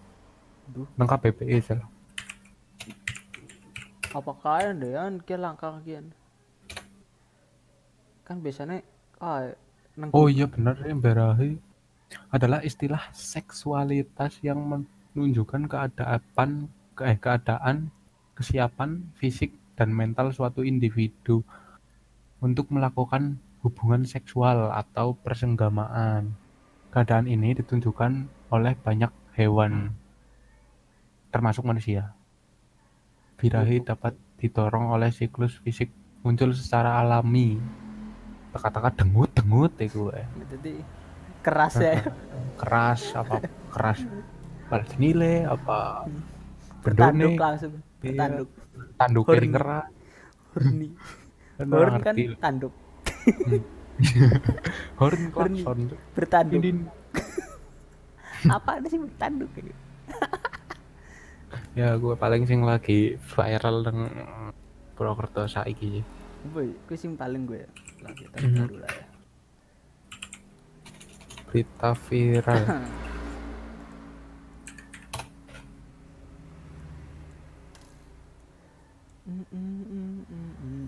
Duh. 0.68 0.88
nang 1.00 1.08
KPPE 1.08 1.58
salah. 1.64 1.88
Apa 4.12 4.32
kalian 4.44 4.84
deh 4.84 4.92
kan 4.96 5.14
kia 5.24 5.40
langkah 5.40 5.80
kian? 5.84 6.12
Kan 8.28 8.44
biasanya 8.44 8.84
ah 9.24 9.48
neng 9.96 10.12
Oh 10.12 10.28
iya 10.28 10.44
benar 10.48 10.76
ya 10.84 10.92
berahi. 10.92 11.56
Adalah 12.32 12.64
istilah 12.64 13.12
seksualitas 13.16 14.40
yang 14.44 14.60
menunjukkan 14.60 15.68
keadaan 15.72 16.72
ke 16.96 17.04
eh, 17.04 17.18
keadaan 17.20 17.92
kesiapan 18.38 19.10
fisik 19.18 19.58
dan 19.74 19.90
mental 19.90 20.30
suatu 20.30 20.62
individu 20.62 21.42
untuk 22.38 22.70
melakukan 22.70 23.42
hubungan 23.66 24.06
seksual 24.06 24.70
atau 24.70 25.18
persenggamaan. 25.18 26.38
Keadaan 26.94 27.26
ini 27.26 27.58
ditunjukkan 27.58 28.30
oleh 28.54 28.78
banyak 28.78 29.10
hewan 29.34 29.92
termasuk 31.34 31.66
manusia. 31.66 32.14
Birahi 33.38 33.82
dapat 33.86 34.18
didorong 34.42 34.94
oleh 34.94 35.14
siklus 35.14 35.58
fisik 35.62 35.90
muncul 36.26 36.54
secara 36.54 37.02
alami. 37.02 37.58
Kata-kata 38.58 39.06
dengut-dengut 39.06 39.78
itu 39.78 40.10
eh. 40.18 40.26
jadi 40.50 40.82
keras 41.46 41.78
ya. 41.78 42.02
Keras 42.58 43.14
apa? 43.14 43.46
Keras. 43.74 44.02
Balas 44.66 44.90
nilai 44.98 45.46
apa? 45.46 46.10
Bertanduk 46.82 47.38
bendone. 47.38 47.38
Langsung 47.38 47.74
Iya. 47.98 48.14
bertanduk 48.14 48.50
tanduk 48.96 49.24
Horny. 49.26 49.38
kering 49.38 49.54
keras. 49.54 49.86
Horny. 50.54 50.88
Horn 51.74 51.96
kan 52.00 52.16
tanduk. 52.38 52.74
Horn 55.00 55.22
Horny. 55.32 55.62
klakson 55.64 55.80
bertanduk. 56.14 56.62
Apa 58.54 58.70
ada 58.78 58.88
sih 58.88 59.00
bertanduk 59.00 59.50
kayak 59.52 59.66
gitu? 59.68 59.82
ya 61.74 61.94
gue 61.94 62.14
paling 62.14 62.44
sing 62.44 62.62
lagi 62.62 63.18
viral 63.20 63.82
dengan 63.82 64.10
Purwokerto 64.94 65.46
saiki 65.46 65.88
sih. 65.92 66.04
Boy 66.48 66.74
gue 66.86 66.94
sing 66.96 67.14
paling 67.14 67.46
gue 67.46 67.66
lagi 68.00 68.26
Mhm. 68.26 68.32
terbaru 68.32 68.76
lah 68.78 68.92
ya. 68.92 69.06
Berita 71.48 71.90
viral 71.98 72.64
Mm, 79.28 79.44
mm, 79.52 80.88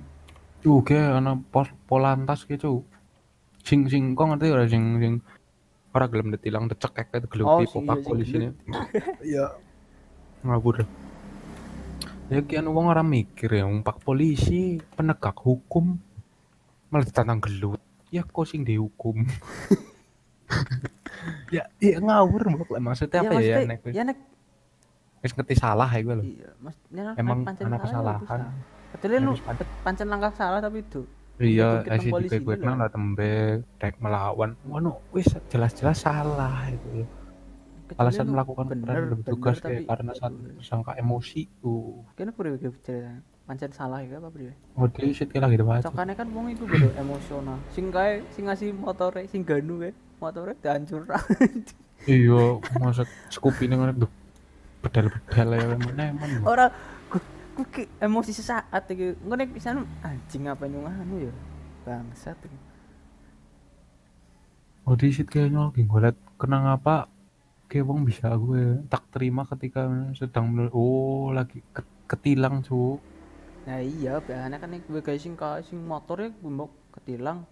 mm, 0.64 0.80
kayak 0.88 1.20
ana 1.20 1.36
pos 1.52 1.68
polantas 1.92 2.48
gitu 2.48 2.88
sing 3.68 3.92
sing 3.92 4.16
kok 4.16 4.32
ngerti 4.32 4.48
ora? 4.48 4.64
Sing 4.64 4.84
sing 5.04 5.14
ora 5.92 6.08
gelem 6.08 6.32
ditilang 6.32 6.72
dicekek 6.72 7.12
itu 7.12 7.28
Oh, 7.44 7.60
geluti 7.60 7.64
sing 7.68 7.84
popak 7.84 8.00
iya, 8.00 8.04
sing 8.04 8.08
polisi 8.08 8.34
ini 8.40 8.48
gelut. 8.48 8.56
iya. 9.36 9.46
Ngawur. 10.48 10.76
Ya 12.30 12.40
kian 12.48 12.72
wong 12.72 12.86
ora 12.88 13.04
mikir 13.04 13.52
ya 13.52 13.68
pak 13.84 14.00
polisi 14.00 14.80
penegak 14.96 15.36
hukum 15.36 16.00
malah 16.88 17.04
ditantang 17.04 17.44
gelut. 17.44 17.82
Ya 18.08 18.24
kok 18.24 18.48
sing 18.48 18.64
dihukum 18.64 19.28
ya 21.56 21.64
iya 21.82 21.98
ngawur 22.00 22.42
mbok. 22.56 22.70
Lah 22.74 22.82
maksudnya 22.82 23.22
apa 23.26 23.42
ya, 23.42 23.62
ya 23.62 23.68
nek 23.68 23.80
ya 23.90 24.04
nek 24.06 24.18
wis 25.20 25.32
ngerti 25.36 25.56
salah 25.56 25.90
ya 25.92 26.00
gue 26.00 26.16
loh 26.16 26.26
iya 26.26 26.50
mas 26.64 26.76
Emang 27.20 27.44
pancen 27.44 27.68
ana 27.68 27.78
salah 27.84 28.18
ya 28.18 28.24
kesalahan. 28.24 28.40
kecuali 28.96 29.16
lu 29.22 29.34
pancen. 29.84 30.08
langkah 30.08 30.34
salah 30.34 30.60
tapi 30.64 30.82
itu. 30.82 31.02
Iya 31.40 31.88
ICD 31.88 32.12
polisi 32.12 32.38
gue 32.44 32.56
kenal 32.60 32.76
lah 32.84 32.90
tembe 32.92 33.64
dek 33.80 33.96
melawan. 34.04 34.60
Wano 34.68 35.00
wis 35.16 35.28
jelas-jelas 35.48 36.04
salah 36.04 36.68
itu 36.68 37.08
alasan 37.98 38.30
melakukan 38.30 38.70
bener, 38.70 38.86
peran 38.86 39.02
bener, 39.02 39.18
bertugas 39.26 39.58
kayak 39.66 39.90
karena 39.90 40.14
itu. 40.14 40.20
saat 40.22 40.34
tersangka 40.62 40.92
emosi 41.00 41.42
tuh. 41.58 42.06
Kene 42.14 42.32
pura 42.36 42.54
gue 42.54 42.62
cerita. 42.62 43.24
Pancen 43.50 43.74
salah 43.74 44.06
ya 44.06 44.22
apa 44.22 44.30
priwe 44.30 44.54
oh 44.78 44.86
dia 44.86 45.10
shit 45.10 45.34
lagi 45.34 45.58
debat 45.58 45.82
cokane 45.82 46.14
kan 46.14 46.30
wong 46.30 46.54
iku 46.54 46.70
beda 46.70 46.94
emosional. 47.02 47.58
Sing 47.74 47.90
kae 47.90 48.22
sing 48.30 48.46
ngasih 48.46 48.78
motore 48.78 49.26
sing 49.26 49.42
ganu 49.42 49.82
kae 49.82 49.90
motore 50.22 50.54
dihancur. 50.62 51.02
Iya 52.08 52.64
masa 52.80 53.04
ini 53.60 53.76
ngeliat 53.76 54.00
tuh 54.00 54.08
bedal-bedal 54.80 55.50
ya 55.56 55.66
mana 55.76 56.04
emang. 56.16 56.32
Ora 56.48 56.72
ku, 57.12 57.20
ku 57.56 57.64
ki 57.68 57.88
emosi 58.00 58.32
sesaat 58.32 58.88
iki. 58.92 59.16
Ngene 59.24 59.50
pisan 59.52 59.84
anjing 60.04 60.48
apa 60.48 60.64
nyung 60.68 60.88
anu 60.88 61.28
ya? 61.28 61.34
Bangsat 61.84 62.38
oh 64.90 64.98
di 64.98 65.14
shit 65.14 65.30
kayaknya 65.30 65.70
lagi. 65.70 65.86
Ngeliat 65.86 66.18
kenang 66.42 66.66
apa 66.66 67.06
kayak 67.70 67.86
wong 67.86 68.02
bisa 68.02 68.34
gue 68.34 68.82
tak 68.90 69.06
terima 69.14 69.46
ketika 69.46 69.86
sedang 70.18 70.50
oh 70.74 71.30
lagi 71.30 71.62
ke- 71.70 72.10
ketilang 72.10 72.66
cu 72.66 72.98
nah 73.70 73.78
iya 73.78 74.18
biasanya 74.18 74.58
kan 74.58 74.74
gue 74.74 75.02
guys 75.06 75.22
sing 75.22 75.38
kae 75.38 75.62
sing 75.62 75.78
motor 75.86 76.18
ya 76.26 76.30
gue 76.34 76.50
mau 76.50 76.74
ketilang. 76.90 77.46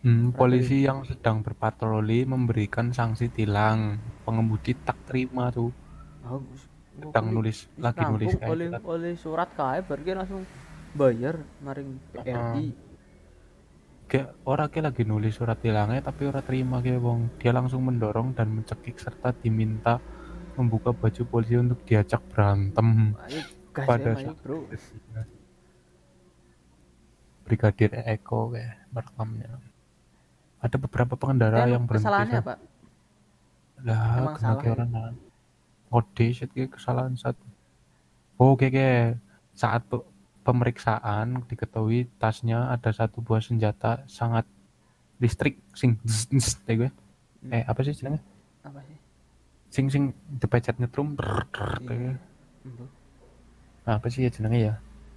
Hmm, 0.00 0.32
polisi 0.32 0.88
yang 0.88 1.04
sedang 1.04 1.44
berpatroli 1.44 2.24
memberikan 2.24 2.88
sanksi 2.88 3.28
tilang. 3.28 4.00
Pengemudi 4.24 4.72
tak 4.72 4.96
terima 5.04 5.52
tuh 5.52 5.68
oh, 6.28 6.42
sedang 7.00 7.26
nulis 7.32 7.64
lagi 7.80 8.02
nulis 8.04 8.36
kayak 8.36 8.50
oleh 8.50 8.68
gitu. 8.68 8.80
oleh 8.84 9.12
surat 9.16 9.48
kae 9.56 9.80
berarti 9.86 10.10
langsung 10.12 10.42
bayar 10.92 11.38
maring 11.62 11.90
PRI 12.12 12.66
kayak 14.10 14.28
orang 14.42 14.68
kayak 14.74 14.84
lagi 14.90 15.02
nulis 15.06 15.38
surat 15.38 15.54
tilangnya 15.62 16.02
tapi 16.02 16.26
orang 16.26 16.42
terima 16.42 16.82
kayak 16.82 16.98
wong. 16.98 17.30
Dia 17.38 17.54
langsung 17.54 17.86
mendorong 17.86 18.34
dan 18.34 18.50
mencekik 18.50 18.98
serta 18.98 19.30
diminta 19.38 20.02
membuka 20.58 20.90
baju 20.90 21.22
polisi 21.30 21.54
untuk 21.54 21.78
diajak 21.86 22.18
berantem. 22.26 23.14
Ayo 23.22 23.40
pada 23.70 24.10
ya 24.10 24.18
ayo, 24.18 24.34
saat 24.34 24.38
bro. 24.42 24.66
Brigadir 27.46 27.90
Eko 28.02 28.50
kayak 28.50 28.90
merekamnya 28.90 29.50
ada 30.60 30.76
beberapa 30.76 31.14
pengendara 31.16 31.70
yang 31.70 31.86
berhenti 31.86 32.04
kesalahannya 32.04 32.34
sa- 32.34 32.44
apa? 32.44 32.54
Lah 33.80 34.02
Emang 34.18 34.34
kena 34.36 34.42
salah. 34.44 34.60
kayak 34.60 34.68
ya? 34.68 34.76
orang 34.76 34.90
kode 35.90 36.26
shit 36.30 36.50
kesalahan 36.70 37.18
satu 37.18 37.42
oh 38.38 38.54
kayak 38.54 38.72
kayak 38.72 39.06
saat 39.52 39.82
pe- 39.90 40.06
pemeriksaan 40.46 41.44
diketahui 41.50 42.08
tasnya 42.16 42.72
ada 42.72 42.94
satu 42.94 43.20
buah 43.20 43.42
senjata 43.44 44.06
sangat 44.08 44.48
listrik 45.20 45.60
sing 45.76 46.00
gue. 46.80 46.90
eh 47.52 47.64
apa 47.68 47.80
sih 47.84 47.92
jenengnya 47.92 48.24
apa 48.64 48.80
sih? 48.84 48.96
Sing 49.70 49.86
sing 49.92 50.02
dipecet 50.40 50.76
nyetrum 50.80 51.14
Iya. 51.84 52.14
Nah, 53.86 53.94
apa 53.96 54.06
sih 54.12 54.26
ya 54.26 54.30
ya? 54.72 54.74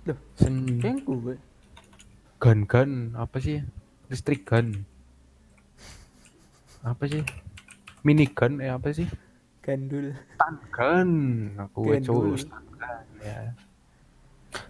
Loh, 0.08 0.20
sen 0.36 0.80
gue. 1.20 1.36
Gun 2.40 2.68
gun 2.68 2.92
apa 3.16 3.40
sih? 3.40 3.60
Listrik 4.12 4.48
gun. 4.48 4.84
Apa 6.84 7.04
sih? 7.08 7.24
Minigun 8.04 8.60
eh 8.60 8.72
apa 8.72 8.92
sih 8.92 9.08
gandul. 9.64 10.08
Stun 10.36 10.56
gun 10.70 11.10
aku 11.58 11.80
Gandul. 11.88 12.06
coba 12.06 12.38
stun 12.38 12.64
gun 12.70 13.06
ya. 13.20 13.40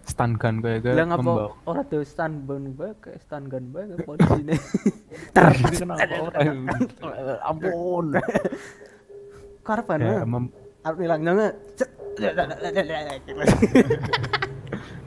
Stun 0.06 0.30
gun 0.38 0.54
kayak 0.62 0.78
gue 0.80 0.92
bilang 0.94 1.10
apa? 1.10 1.18
membawa 1.20 1.50
orang 1.66 1.84
tuh 1.90 2.02
stun 2.02 2.32
gun 2.46 2.64
bae 2.72 2.94
kayak 3.02 3.18
stun 3.20 3.42
gun 3.46 3.64
bae 3.68 3.84
kayak 3.84 4.06
polisi 4.06 4.40
nih 4.40 4.58
Ini 5.34 5.74
kenapa 5.82 6.14
orang 6.22 6.58
ampun. 7.50 8.06
Karpan 9.60 9.98
ya, 9.98 10.22
mem- 10.22 10.52
harus 10.80 10.96
bilang 10.96 11.20
nggak 11.20 11.52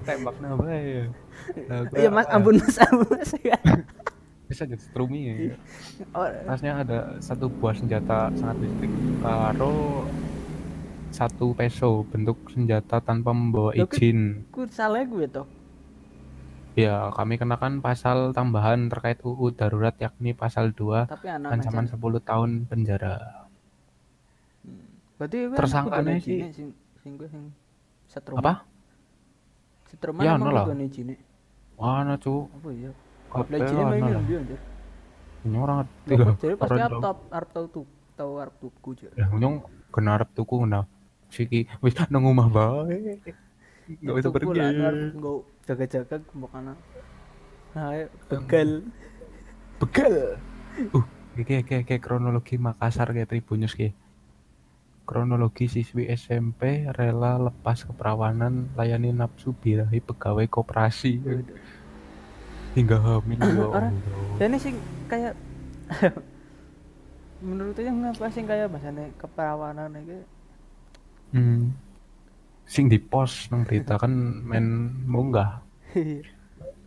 tembak 0.05 0.35
nama 0.39 0.65
ya. 0.71 1.03
Iya 1.95 2.09
mas. 2.09 2.27
Ampun 2.27 2.55
mas. 2.57 2.77
Ampun 2.79 3.07
mas 3.11 3.33
bisa 4.47 4.63
jadi 4.63 4.79
strumi 4.79 5.19
ya. 5.21 5.33
Oh, 6.11 6.23
tasnya 6.23 6.79
ada 6.79 6.99
satu 7.19 7.51
buah 7.51 7.75
senjata 7.75 8.31
sangat 8.33 8.63
listrik 8.63 8.91
karo 9.19 10.07
satu 11.09 11.51
peso 11.51 12.03
bentuk 12.05 12.39
senjata 12.47 12.99
tanpa 12.99 13.31
membawa 13.31 13.71
izin. 13.73 14.43
ku 14.49 14.63
salah 14.67 15.03
gue 15.03 15.25
tuh 15.25 15.47
ya 16.75 17.09
kami 17.09 17.35
kenakan 17.35 17.81
pasal 17.81 18.31
tambahan 18.31 18.85
terkait 18.87 19.17
UU 19.19 19.49
darurat 19.51 19.97
yakni 19.97 20.31
pasal 20.31 20.69
2 20.71 21.09
tapi 21.09 21.27
anak 21.27 21.49
ancaman 21.51 21.85
10 21.85 21.97
tahun 22.21 22.49
penjara. 22.65 23.47
Berarti 25.17 25.37
gue 25.43 25.57
Tersangkanya 25.57 26.21
sih- 26.21 26.53
sing 26.53 26.69
sing 27.01 27.11
gue 27.17 27.25
sing 27.25 27.49
setrum 28.05 28.37
apa? 28.37 28.61
Setrum 29.89 30.21
Ya, 30.21 30.37
no 30.37 30.53
lah. 30.53 30.69
mana 31.77 32.13
cu 32.15 32.45
apa 32.51 32.69
ya 32.73 32.91
kabeh 32.93 33.06
lah 33.33 33.45
jine 33.67 33.83
main 33.83 34.01
dia 34.25 34.37
anjir. 34.39 34.59
Ini 35.47 35.57
orang 35.63 35.77
Loh, 36.07 36.35
jadi 36.39 36.55
pasti 36.59 36.81
arep 36.81 36.99
tau 36.99 37.15
arep 37.31 37.49
tau 37.53 37.65
tuh 37.71 37.85
tau 38.17 38.31
arep 38.41 38.55
tuku 38.57 38.89
aja 38.97 39.07
ya 39.13 39.25
nyong 39.31 39.55
kena 39.93 40.17
arep 40.17 40.29
tuku 40.33 40.65
nah 40.65 40.83
siki 41.29 41.67
wis 41.83 41.93
nang 42.07 42.23
omah 42.27 42.47
bae. 42.47 43.19
Nggak 43.87 44.15
bisa 44.19 44.29
pergi. 44.31 44.59
Enggak 44.59 45.39
jaga-jaga 45.67 46.15
mau 46.35 46.47
kana. 46.51 46.73
Nah, 47.75 48.07
begal. 48.27 48.83
begal. 49.79 50.15
Uh 50.91 51.05
kayak 51.43 51.69
kayak 51.69 51.83
kayak 51.85 52.01
kronologi 52.01 52.57
Makassar 52.57 53.13
kayak 53.13 53.29
Tribunnews 53.29 53.77
kayak 53.77 53.93
kronologi 55.05 55.69
siswi 55.69 56.09
SMP 56.09 56.89
rela 56.89 57.37
lepas 57.37 57.85
keperawanan 57.85 58.73
layani 58.73 59.13
nafsu 59.13 59.53
birahi 59.53 60.01
pegawai 60.01 60.49
koperasi 60.49 61.21
hingga 62.77 62.97
hamil 63.01 63.39
ya 63.41 63.65
Orang- 63.75 63.97
ini 64.37 64.57
sing 64.61 64.75
kayak 65.09 65.33
menurut 67.47 67.77
yang 67.77 67.97
apa 68.05 68.29
sing 68.29 68.45
kayak 68.45 68.69
bahasane 68.69 69.09
keperawanan 69.17 69.97
iki 69.97 70.17
hmm. 71.33 71.73
sing 72.65 72.85
di 72.85 72.97
post 72.97 73.49
nang 73.49 73.63
berita 73.63 73.95
kan 73.95 74.11
main 74.43 74.65
munggah. 75.07 75.61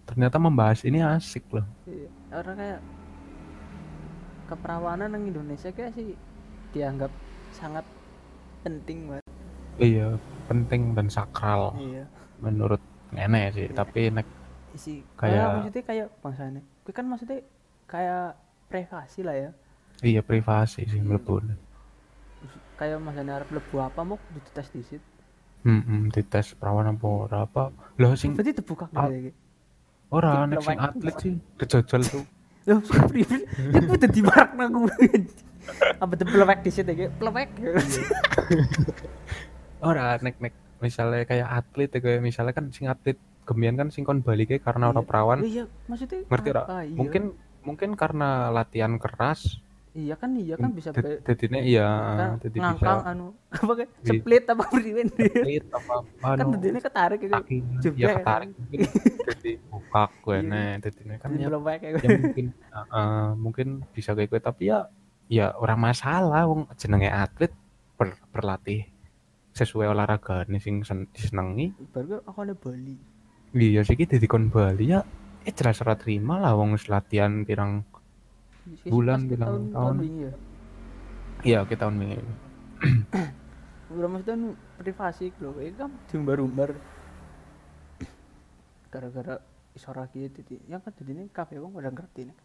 Ternyata 0.04 0.36
membahas 0.36 0.82
ini 0.84 1.00
asik 1.00 1.46
loh. 1.54 1.64
Iya, 1.86 2.10
orang 2.34 2.56
kayak 2.58 2.80
keperawanan 4.50 5.14
yang 5.14 5.24
Indonesia 5.30 5.70
kayak 5.70 5.94
sih 5.94 6.12
dianggap 6.74 7.08
sangat 7.54 7.86
penting 8.60 9.06
banget. 9.08 9.26
iya 9.80 10.18
penting 10.44 10.92
dan 10.92 11.08
sakral 11.08 11.72
Iya. 11.78 12.04
menurut 12.42 12.82
nenek 13.14 13.54
sih. 13.56 13.66
Tapi 13.70 14.10
nek 14.12 14.26
Isi 14.72 15.04
kayak 15.12 15.16
Kayak- 15.16 15.56
maksudnya 15.56 15.82
kayak 15.82 16.06
bangsane. 16.18 16.60
Kuwi 16.82 16.92
kan 16.92 17.04
maksudnya 17.04 17.38
kayak 17.84 18.34
privasi 18.66 19.20
lah 19.20 19.34
ya. 19.34 19.50
iya 20.00 20.20
privasi 20.20 20.84
sih 20.84 20.96
mlebu 20.96 21.38
Kayak 22.74 22.98
masane 22.98 23.30
arep 23.30 23.50
lebu 23.50 23.78
apa 23.78 24.00
mau 24.00 24.16
dites 24.32 24.70
disit. 24.70 25.02
hmm, 25.60 26.08
dites 26.08 26.54
perawan 26.54 26.88
apa 26.88 27.04
ora 27.04 27.44
apa 27.44 27.68
lah 27.94 28.14
sing 28.14 28.32
Berarti 28.32 28.54
terbuka 28.54 28.86
Ah. 28.90 29.06
gitu. 29.06 29.30
ora 30.08 30.44
nek 30.44 30.60
sing 30.60 30.74
atlet 30.74 31.14
sih 31.18 31.32
dijajal 31.56 32.02
tuh 32.02 32.24
Loh, 32.62 32.78
pribadi 32.80 33.42
itu 33.72 33.90
udah 33.90 34.08
di 34.10 34.20
marak 34.20 34.52
nang 34.52 34.70
gue. 34.78 34.94
Apa 35.96 36.12
tuh 36.14 36.26
pelewek 36.26 36.58
situ 36.66 36.86
kayak 36.86 37.10
pelewek. 37.16 37.48
ora 39.80 40.14
nek 40.18 40.34
nek 40.38 40.52
misalnya 40.78 41.24
kayak 41.24 41.48
atlet 41.50 41.90
ya 41.90 41.98
kayak 41.98 42.20
misalnya 42.22 42.52
kan 42.52 42.68
sing 42.68 42.86
atlet 42.86 43.16
gemian 43.50 43.74
kan 43.74 43.88
sing 43.88 44.02
kon 44.02 44.20
balik 44.20 44.54
karena 44.58 44.94
Iya. 44.94 45.02
perawan 45.02 45.38
Iya, 45.42 45.64
maksudnya 45.84 46.22
ngerti 46.24 46.48
ora 46.48 46.62
apa? 46.62 46.76
Iya. 46.82 46.94
mungkin 46.94 47.22
mungkin 47.60 47.90
karena 47.92 48.28
latihan 48.48 48.94
keras 48.96 49.58
iya 49.90 50.14
kan 50.14 50.30
iya 50.32 50.54
kan 50.54 50.70
bisa 50.70 50.90
dad- 50.90 51.02
be- 51.02 51.20
dadine 51.20 51.58
iya 51.60 51.88
kan 52.14 52.30
jadi 52.38 52.54
bisa 52.54 52.64
ngangkang 52.70 53.00
anu 53.10 53.26
apa 53.58 53.72
kayak 53.74 53.90
Iya. 53.90 54.10
split 54.14 54.44
apa 54.46 54.62
priwen 54.64 55.08
atlet 55.10 55.66
apa 55.76 55.94
kan 56.22 56.36
anu 56.38 56.50
dadine 56.54 56.78
ketarik 56.80 57.18
gitu. 57.20 57.34
kaki 57.34 57.56
jeblek 57.80 57.98
ya 58.00 58.08
kan. 58.08 58.18
ketarik 58.22 58.50
jadi 59.28 59.50
bukak 59.66 60.10
gue 60.16 60.30
Iya. 60.32 60.46
nih 60.46 60.68
dadine 60.78 61.14
kan 61.16 61.28
ya 61.32 61.48
ya 61.98 62.08
mungkin 62.16 62.46
uh, 62.70 63.28
mungkin 63.34 63.66
bisa 63.90 64.14
kayak 64.14 64.30
gue 64.30 64.40
tapi 64.40 64.62
ya 64.66 64.86
ya 65.26 65.50
orang 65.54 65.78
masalah 65.80 66.46
wong 66.46 66.70
jenenge 66.74 67.06
atlet 67.06 67.50
ber, 67.94 68.14
berlatih 68.30 68.86
sesuai 69.52 69.90
olahraga 69.90 70.46
nih 70.46 70.58
sing 70.58 70.80
sen, 70.80 71.10
disenengi 71.10 71.74
baru 71.90 72.22
aku 72.22 72.38
ada 72.40 72.54
Bali 72.54 72.94
iya 73.54 73.80
sih 73.82 73.98
kita 73.98 74.20
kon 74.30 74.50
Bali 74.52 74.94
ya 74.94 75.00
eh 75.46 75.52
jelas 75.56 75.80
ora 75.80 75.96
terima 75.96 76.36
lah 76.36 76.52
wong 76.54 76.76
latihan 76.88 77.42
pirang 77.48 77.82
Bulan 78.86 79.26
bilang 79.26 79.72
tahun 79.72 79.74
tahun. 79.74 79.96
ya 80.06 80.32
iya. 81.42 81.58
Kita 81.66 81.88
tahun 81.88 81.94
ini 81.98 82.16
udah 83.90 84.08
maksudnya 84.12 84.36
nu 84.38 84.48
privasi 84.78 85.34
lho 85.42 85.50
kayak 85.56 85.74
kan 85.74 85.90
diumbar-umbar. 86.12 86.70
Gara-gara 88.90 89.42
isora 89.74 90.06
gitu 90.10 90.42
jadi 90.42 90.54
yang 90.70 90.82
kan 90.82 90.94
jadi 90.94 91.10
ini 91.14 91.30
kafe 91.30 91.58
bang 91.58 91.70
pada 91.70 91.90
ngerti 91.94 92.20
nih 92.26 92.36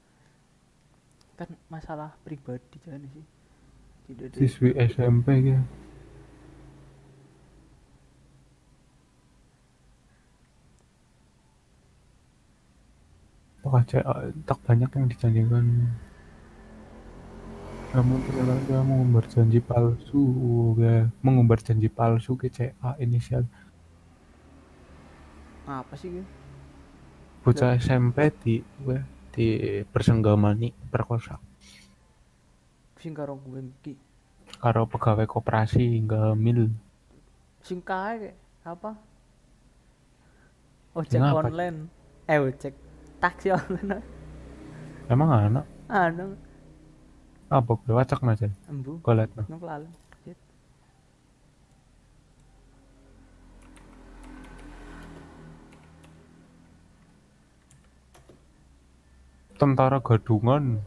kan 1.35 1.49
masalah 1.69 2.15
pribadi 2.25 2.77
jadi 2.81 3.05
sih. 3.05 3.25
Tidak 4.05 4.37
siswi 4.37 4.69
SMP 4.77 5.41
ya 5.41 5.59
Wah, 13.65 13.81
CA, 13.89 14.13
tak 14.47 14.59
banyak 14.65 14.89
yang 14.93 15.05
dijanjikan. 15.09 15.65
Kamu 17.89 18.15
ternyata 18.27 18.75
mengumbar 18.85 19.25
janji 19.33 19.59
palsu, 19.63 20.21
ya. 20.77 21.09
mengumbar 21.25 21.59
janji 21.65 21.89
palsu 21.89 22.37
ke 22.37 22.47
CA 22.53 22.93
inisial. 23.01 23.43
apa 25.65 25.97
sih 25.97 26.13
gitu 26.13 26.29
Bocah 27.41 27.73
SMP 27.81 28.29
di, 28.41 28.55
weh, 28.85 29.01
di 29.33 29.45
persenggamani 29.89 30.69
perkosa. 30.93 31.41
sing 33.01 33.13
karo 33.13 33.37
gue 33.37 33.61
Karo 34.61 34.89
pegawai 34.89 35.25
koperasi 35.29 35.97
hingga 35.97 36.33
mil. 36.33 36.69
sing 37.65 37.81
kae 37.81 38.29
apa 38.61 38.93
ojek 40.93 41.21
online 41.21 41.89
eh 42.29 42.37
ojek 42.37 42.73
taksi 43.19 43.51
online 43.55 44.01
Emang 45.05 45.29
anak? 45.29 45.65
anu 45.85 46.33
Apa 47.45 47.77
gue 47.77 47.93
wacak 47.93 48.25
aja? 48.25 48.49
embu 48.65 48.97
Gue 49.05 49.13
liat 49.13 49.31
no. 49.37 49.57
lalu 49.61 49.89
Tentara 59.55 60.03
gadungan. 60.03 60.83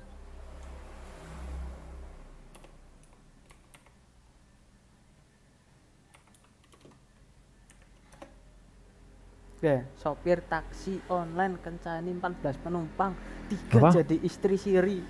Ya, 9.58 9.82
sopir 9.98 10.38
taksi 10.46 11.02
online 11.10 11.58
kencani 11.58 12.14
14 12.14 12.62
penumpang, 12.62 13.10
tiga 13.50 13.90
Apa? 13.90 13.90
jadi 13.90 14.16
istri 14.22 14.54
siri. 14.54 15.02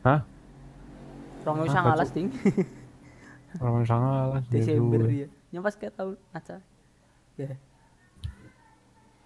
Hah? 0.00 0.24
Rong 1.44 1.60
Hah, 1.60 1.68
usah 1.68 1.80
ngalas 1.84 2.08
baju? 2.08 2.16
ting. 2.16 2.28
Orang 3.60 3.84
salah 3.84 4.40
Desember 4.48 5.04
ya. 5.12 5.28
Yang 5.52 5.62
pas 5.68 5.74
kayak 5.76 5.94
tahun 6.00 6.14
aca. 6.32 6.56
Ya. 7.36 7.52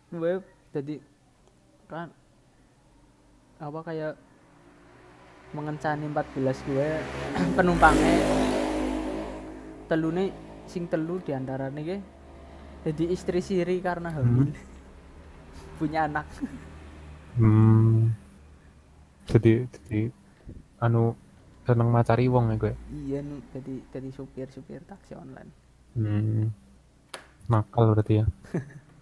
gue 0.07 0.39
jadi 0.71 1.03
kan 1.91 2.09
apa 3.59 3.79
kayak 3.83 4.15
mengencani 5.51 6.07
14 6.11 6.69
gue 6.71 6.89
penumpangnya 7.59 8.15
telune 9.91 10.31
sing 10.71 10.87
telu 10.87 11.19
di 11.19 11.35
antara 11.35 11.67
nih 11.71 11.99
jadi 12.87 13.05
istri 13.11 13.41
siri 13.41 13.77
karena 13.79 14.09
hamil 14.09 14.55
punya 15.77 16.07
anak 16.07 16.25
Hmm. 17.35 18.17
Jadi 19.27 19.69
jadi 19.69 20.09
anu 20.79 21.13
seneng 21.63 21.91
macari 21.91 22.25
wong 22.27 22.49
ya 22.49 22.57
gue. 22.57 22.75
iya 22.97 23.21
nu 23.21 23.43
jadi 23.51 23.83
jadi 23.91 24.09
supir 24.09 24.49
supir 24.49 24.81
taksi 24.83 25.13
online 25.13 25.51
Hmm. 25.93 26.49
Nakal 27.47 27.93
berarti 27.93 28.21
ya. 28.21 28.27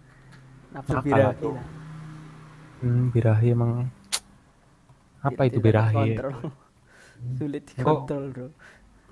Nakal 0.73 0.99
birahi 0.99 1.45
lah 1.45 1.67
Hmm, 2.77 3.07
birahi 3.07 3.47
emang 3.49 3.87
apa 5.21 5.41
Tidak 5.41 5.47
itu 5.47 5.59
birahi? 5.61 5.95
kontrol. 5.95 6.35
sulit 7.33 7.63
dikontrol 7.65 8.23
bro 8.29 8.47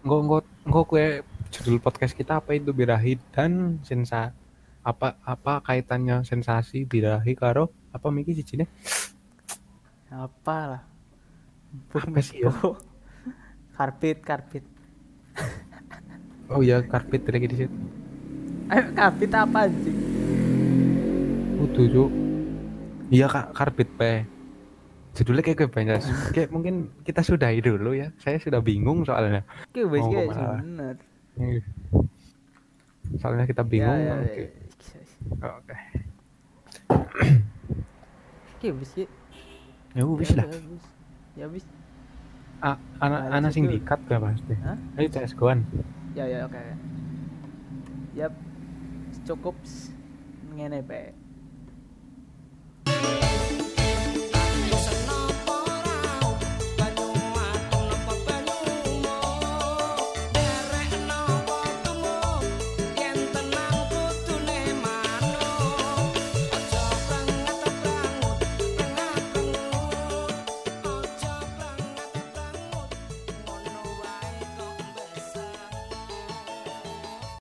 Enggak 0.03 0.19
enggak 0.19 0.43
enggak 0.63 0.83
kue 0.85 1.05
judul 1.49 1.77
podcast 1.79 2.11
kita 2.11 2.37
apa 2.37 2.51
itu 2.51 2.69
birahi 2.69 3.15
dan 3.31 3.79
sensa 3.81 4.35
apa 4.83 5.15
apa 5.23 5.63
kaitannya 5.63 6.27
sensasi 6.27 6.83
birahi 6.83 7.33
karo 7.33 7.71
apa 7.95 8.07
miki 8.11 8.35
sijine 8.35 8.67
apa 10.11 10.57
lah 10.67 10.81
apa 11.95 12.19
sih 12.21 12.43
ya? 12.45 12.51
karbit 13.73 14.21
karbit 14.21 14.63
Oh 16.53 16.61
iya 16.61 16.83
karpet 16.85 17.25
lagi 17.25 17.47
di 17.49 17.57
situ. 17.65 17.77
ayo 18.69 18.83
karbit 18.93 19.31
apa 19.33 19.65
anjing 19.65 19.97
Udah 21.63 21.85
cuk. 21.87 22.11
Iya 23.07 23.25
kak 23.31 23.47
karbit 23.55 23.89
pe. 23.95 24.27
Judulnya 25.15 25.43
kayak 25.45 25.71
banyak. 25.71 26.01
Kayak 26.35 26.49
mungkin 26.49 26.89
kita 27.05 27.21
sudahi 27.21 27.61
dulu 27.61 27.93
ya. 27.93 28.09
Saya 28.17 28.41
sudah 28.41 28.59
bingung 28.59 29.05
soalnya. 29.05 29.45
Guys, 29.71 29.87
ke 29.87 30.25
mana? 30.27 30.59
bener. 30.59 30.95
Soalnya 33.21 33.45
kita 33.45 33.61
bingung. 33.61 33.93
Ya, 33.93 34.11
ya, 34.11 34.15
Oke. 34.19 34.43
Oke. 35.31 35.47
Oke, 35.63 35.75
Sikit 38.57 38.69
habis 38.75 38.89
sikit. 38.95 39.09
Ya 39.93 40.03
habis 40.07 40.29
ya, 40.31 40.35
lah. 40.39 40.45
Ya 41.35 41.43
habis. 41.47 41.63
Ah, 42.63 42.77
anak 43.03 43.21
anak 43.27 43.51
sing 43.51 43.67
dikat 43.67 43.99
ke 44.07 44.15
pasti. 44.15 44.55
Hah? 44.63 44.77
Ini 44.95 45.07
CS 45.11 45.35
goan. 45.35 45.67
Ya 46.15 46.23
ya 46.27 46.47
oke. 46.47 46.55
Okay. 46.55 46.75
Yap. 48.15 48.33
Cukup 49.27 49.55
ngene 50.55 50.79
bae. 50.83 51.11